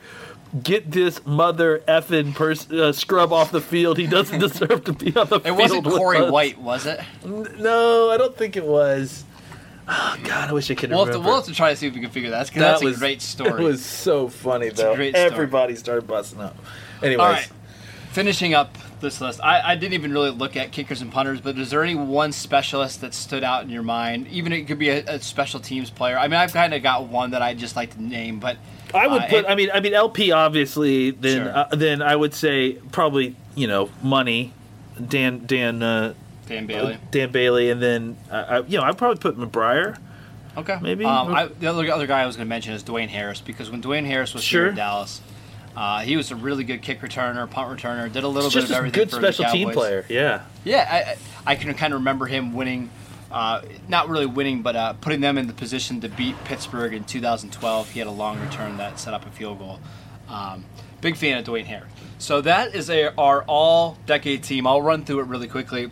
get 0.63 0.89
this 0.91 1.23
mother 1.25 1.83
effing 1.87 2.33
pers- 2.33 2.71
uh, 2.71 2.91
scrub 2.93 3.31
off 3.33 3.51
the 3.51 3.61
field. 3.61 3.97
He 3.97 4.07
doesn't 4.07 4.39
deserve 4.47 4.85
to 4.85 4.93
be 4.93 5.15
on 5.15 5.27
the 5.27 5.35
It 5.35 5.43
field. 5.43 5.59
It 5.59 5.61
wasn't 5.61 5.85
Corey 5.85 6.17
us." 6.19 6.31
White, 6.31 6.57
was 6.59 6.85
it? 6.87 6.99
N- 7.23 7.47
No, 7.59 8.09
I 8.09 8.17
don't 8.17 8.35
think 8.35 8.55
it 8.55 8.65
was. 8.65 9.23
Oh, 9.89 10.17
God, 10.23 10.49
I 10.49 10.53
wish 10.53 10.69
I 10.69 10.75
could 10.75 10.89
We'll 10.89 10.99
have, 10.99 11.07
to, 11.07 11.11
remember. 11.13 11.27
we'll 11.27 11.35
have 11.37 11.45
to 11.45 11.53
try 11.53 11.69
to 11.69 11.75
see 11.77 11.87
if 11.87 11.93
we 11.93 12.01
can 12.01 12.09
figure 12.09 12.29
that. 12.31 12.47
Because 12.47 12.59
That 12.59 12.71
that's 12.71 12.83
was- 12.83 12.97
a 12.97 12.99
great 12.99 13.21
story. 13.21 13.63
It 13.63 13.65
was 13.67 13.85
so 13.85 14.27
funny 14.27 14.67
a 14.67 14.71
though. 14.73 14.95
great 14.95 15.15
story. 15.15 15.25
Everybody 15.31 15.75
started 15.75 16.05
busting 16.07 16.41
up. 16.41 16.55
Anyways, 17.01 17.19
All 17.19 17.31
right. 17.31 17.49
Finishing 18.11 18.53
up 18.55 18.75
this 18.99 19.21
list, 19.21 19.39
I, 19.43 19.61
I 19.73 19.75
didn't 19.75 19.93
even 19.93 20.11
really 20.11 20.31
look 20.31 20.55
at 20.57 20.71
kickers 20.71 21.01
and 21.03 21.11
punters, 21.11 21.39
but 21.39 21.57
is 21.59 21.69
there 21.69 21.83
any 21.83 21.93
one 21.93 22.31
specialist 22.31 23.01
that 23.01 23.13
stood 23.13 23.43
out 23.43 23.63
in 23.63 23.69
your 23.69 23.83
mind? 23.83 24.27
Even 24.29 24.51
it 24.51 24.63
could 24.67 24.79
be 24.79 24.89
a, 24.89 25.03
a 25.05 25.19
special 25.19 25.59
teams 25.59 25.91
player. 25.91 26.17
I 26.17 26.27
mean, 26.27 26.39
I've 26.39 26.51
kind 26.51 26.73
of 26.73 26.81
got 26.81 27.07
one 27.07 27.31
that 27.31 27.43
I 27.43 27.53
just 27.53 27.75
like 27.75 27.91
to 27.93 28.01
name, 28.01 28.39
but 28.39 28.57
I 28.95 29.05
would 29.05 29.21
uh, 29.21 29.27
put. 29.27 29.37
and- 29.39 29.47
I 29.47 29.55
mean, 29.55 29.69
I 29.71 29.79
mean, 29.81 29.93
LP 29.93 30.31
obviously. 30.31 31.11
Then, 31.11 31.43
Sure. 31.43 31.55
uh, 31.57 31.67
then 31.75 32.01
I 32.01 32.15
would 32.15 32.33
say 32.33 32.73
probably 32.91 33.35
you 33.55 33.67
know 33.67 33.89
money, 34.01 34.51
Dan 35.07 35.45
Dan 35.45 35.83
uh, 35.83 36.13
Dan 36.47 36.65
Bailey. 36.65 36.97
Dan 37.11 37.31
Bailey, 37.31 37.69
and 37.69 37.81
then 37.81 38.17
uh, 38.31 38.45
I, 38.47 38.59
you 38.61 38.77
know 38.77 38.83
I'd 38.83 38.97
probably 38.97 39.19
put 39.19 39.37
McBriar. 39.37 39.97
Okay. 40.57 40.77
Maybe. 40.81 41.05
Um, 41.05 41.33
I, 41.33 41.45
the 41.45 41.67
other, 41.67 41.91
other 41.91 42.07
guy 42.07 42.21
I 42.23 42.25
was 42.25 42.35
going 42.35 42.47
to 42.47 42.49
mention 42.49 42.73
is 42.73 42.83
Dwayne 42.83 43.09
Harris 43.09 43.41
because 43.41 43.69
when 43.69 43.81
Dwayne 43.81 44.05
Harris 44.07 44.33
was 44.33 44.43
Sure. 44.43 44.61
here 44.63 44.69
in 44.69 44.75
Dallas, 44.75 45.21
uh, 45.75 45.99
he 45.99 46.17
was 46.17 46.31
a 46.31 46.35
really 46.35 46.63
good 46.63 46.81
kick 46.81 47.01
returner, 47.01 47.47
punt 47.47 47.79
returner, 47.79 48.11
did 48.11 48.23
a 48.23 48.27
little 48.27 48.47
It's 48.47 48.55
bit 48.55 48.61
just 48.61 48.71
of 48.71 48.75
a 48.75 48.77
everything 48.79 49.01
good 49.03 49.11
for 49.11 49.17
special 49.17 49.45
the 49.45 49.51
team 49.51 49.69
player. 49.69 50.03
Yeah. 50.09 50.41
Yeah, 50.63 50.87
I, 50.89 50.97
I 51.11 51.17
I 51.51 51.55
can 51.55 51.71
kind 51.75 51.93
of 51.93 51.99
remember 51.99 52.25
him 52.25 52.53
winning, 52.55 52.89
uh, 53.31 53.61
not 53.87 54.09
really 54.09 54.25
winning, 54.25 54.63
but 54.63 54.75
uh, 54.75 54.93
putting 54.93 55.21
them 55.21 55.37
in 55.37 55.45
the 55.45 55.53
position 55.53 56.01
to 56.01 56.09
beat 56.09 56.35
Pittsburgh 56.45 56.93
in 56.93 57.03
2012. 57.03 57.91
He 57.91 57.99
had 57.99 58.07
a 58.07 58.11
long 58.11 58.39
return 58.39 58.77
that 58.77 58.99
set 58.99 59.13
up 59.13 59.27
a 59.27 59.29
field 59.29 59.59
goal. 59.59 59.79
Um, 60.27 60.65
big 61.01 61.15
fan 61.17 61.37
of 61.37 61.45
Dwayne 61.45 61.65
Harris. 61.65 61.91
So 62.17 62.41
that 62.41 62.73
is 62.73 62.89
a, 62.89 63.15
our 63.15 63.43
all-decade 63.43 64.41
team. 64.43 64.65
I'll 64.65 64.81
run 64.81 65.05
through 65.05 65.19
it 65.19 65.27
really 65.27 65.47
quickly. 65.47 65.91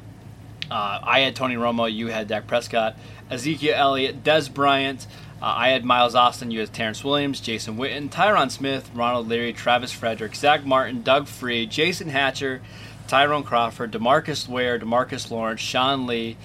Uh, 0.69 0.99
I 1.03 1.19
had 1.21 1.35
Tony 1.35 1.55
Romo, 1.55 1.91
you 1.91 2.07
had 2.07 2.27
Dak 2.27 2.47
Prescott, 2.47 2.95
Ezekiel 3.29 3.75
Elliott, 3.75 4.23
Dez 4.23 4.51
Bryant. 4.53 5.05
Uh, 5.41 5.45
I 5.45 5.69
had 5.69 5.83
Miles 5.83 6.15
Austin, 6.15 6.51
you 6.51 6.59
had 6.59 6.73
Terrance 6.73 7.03
Williams, 7.03 7.39
Jason 7.39 7.77
Witten, 7.77 8.09
Tyron 8.09 8.49
Smith, 8.49 8.89
Ronald 8.95 9.27
Leary, 9.27 9.53
Travis 9.53 9.91
Frederick, 9.91 10.35
Zack 10.35 10.65
Martin, 10.65 11.03
Doug 11.03 11.27
Free, 11.27 11.65
Jason 11.65 12.09
Hatcher, 12.09 12.61
Tyrone 13.07 13.43
Crawford, 13.43 13.91
Demarcus 13.91 14.47
Ware, 14.47 14.79
Demarcus 14.79 15.29
Lawrence, 15.29 15.61
Sean 15.61 16.07
Lee, 16.07 16.37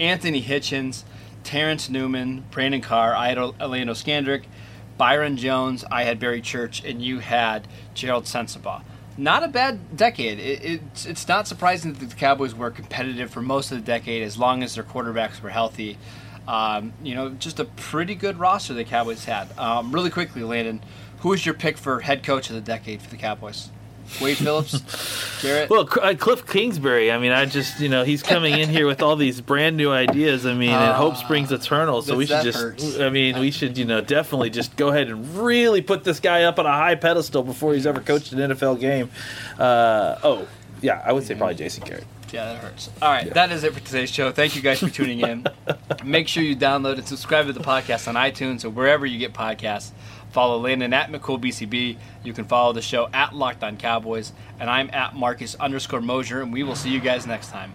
Anthony 0.00 0.42
Hitchens, 0.42 1.04
Terence 1.44 1.88
Newman, 1.88 2.44
Brandon 2.50 2.80
Carr. 2.80 3.14
I 3.14 3.28
had 3.28 3.38
Eleno 3.38 3.92
Scandrick, 3.92 4.44
Byron 4.96 5.36
Jones. 5.36 5.84
I 5.90 6.02
had 6.02 6.18
Barry 6.18 6.40
Church, 6.40 6.84
and 6.84 7.00
you 7.00 7.20
had 7.20 7.68
Gerald 7.94 8.24
Sensabaugh. 8.24 8.82
Not 9.18 9.42
a 9.42 9.48
bad 9.48 9.96
decade. 9.96 10.38
It, 10.38 10.64
it's, 10.64 11.04
it's 11.04 11.26
not 11.26 11.48
surprising 11.48 11.92
that 11.92 12.08
the 12.08 12.14
Cowboys 12.14 12.54
were 12.54 12.70
competitive 12.70 13.32
for 13.32 13.42
most 13.42 13.72
of 13.72 13.78
the 13.78 13.84
decade 13.84 14.22
as 14.22 14.38
long 14.38 14.62
as 14.62 14.76
their 14.76 14.84
quarterbacks 14.84 15.42
were 15.42 15.50
healthy. 15.50 15.98
Um, 16.46 16.92
you 17.02 17.16
know, 17.16 17.30
just 17.30 17.58
a 17.58 17.64
pretty 17.64 18.14
good 18.14 18.38
roster 18.38 18.74
the 18.74 18.84
Cowboys 18.84 19.24
had. 19.24 19.48
Um, 19.58 19.90
really 19.92 20.08
quickly, 20.08 20.42
Landon, 20.42 20.80
who 21.18 21.32
is 21.32 21.44
your 21.44 21.56
pick 21.56 21.76
for 21.76 21.98
head 22.00 22.22
coach 22.22 22.48
of 22.48 22.54
the 22.54 22.62
decade 22.62 23.02
for 23.02 23.10
the 23.10 23.16
Cowboys? 23.16 23.70
Wade 24.20 24.36
Phillips, 24.36 25.42
Garrett. 25.42 25.70
Well, 25.70 25.82
uh, 25.82 26.14
Kliff 26.14 26.46
Kingsbury. 26.46 27.12
I 27.12 27.18
mean, 27.18 27.32
I 27.32 27.44
just 27.44 27.80
you 27.80 27.88
know 27.88 28.04
he's 28.04 28.22
coming 28.22 28.58
in 28.58 28.68
here 28.68 28.86
with 28.86 29.02
all 29.02 29.16
these 29.16 29.40
brand 29.40 29.76
new 29.76 29.90
ideas. 29.90 30.46
I 30.46 30.54
mean, 30.54 30.70
and 30.70 30.94
hope 30.94 31.16
springs 31.16 31.52
eternal. 31.52 32.02
So 32.02 32.16
we 32.16 32.26
should 32.26 32.42
just. 32.42 32.58
hurts. 32.58 32.98
I 32.98 33.10
mean, 33.10 33.38
we 33.38 33.50
should 33.50 33.78
you 33.78 33.84
know 33.84 34.00
definitely 34.00 34.50
just 34.50 34.76
go 34.76 34.88
ahead 34.88 35.08
and 35.08 35.36
really 35.36 35.82
put 35.82 36.04
this 36.04 36.20
guy 36.20 36.44
up 36.44 36.58
on 36.58 36.66
a 36.66 36.72
high 36.72 36.94
pedestal 36.94 37.42
before 37.42 37.74
he's 37.74 37.86
ever 37.86 38.00
coached 38.00 38.32
an 38.32 38.38
NFL 38.38 38.80
game. 38.80 39.10
Uh, 39.58 40.18
oh, 40.22 40.48
yeah, 40.80 41.02
I 41.04 41.12
would 41.12 41.24
say 41.24 41.34
probably 41.34 41.54
Jason 41.54 41.84
Garrett. 41.84 42.04
Yeah, 42.32 42.52
that 42.52 42.62
hurts. 42.62 42.90
All 43.00 43.10
right, 43.10 43.32
that 43.34 43.50
is 43.52 43.64
it 43.64 43.72
for 43.72 43.80
today's 43.80 44.10
show. 44.10 44.30
Thank 44.32 44.54
you 44.54 44.60
guys 44.62 44.80
for 44.80 44.90
tuning 44.90 45.20
in. 45.20 45.46
Make 46.04 46.28
sure 46.28 46.42
you 46.42 46.54
download 46.56 46.98
and 46.98 47.06
subscribe 47.06 47.46
to 47.46 47.52
the 47.52 47.60
podcast 47.60 48.06
on 48.06 48.16
iTunes 48.16 48.64
or 48.64 48.70
wherever 48.70 49.06
you 49.06 49.18
get 49.18 49.32
podcasts. 49.32 49.92
Follow 50.30 50.58
Landon 50.58 50.92
at 50.92 51.10
McCoolBCB. 51.10 51.96
You 52.24 52.32
can 52.32 52.44
follow 52.44 52.72
the 52.72 52.82
show 52.82 53.08
at 53.12 53.34
Locked 53.34 53.62
On 53.62 53.76
Cowboys. 53.76 54.32
And 54.60 54.68
I'm 54.68 54.90
at 54.92 55.14
Marcus 55.14 55.54
underscore 55.56 56.00
Mosier, 56.00 56.42
and 56.42 56.52
we 56.52 56.62
will 56.62 56.76
see 56.76 56.90
you 56.90 57.00
guys 57.00 57.26
next 57.26 57.50
time. 57.50 57.74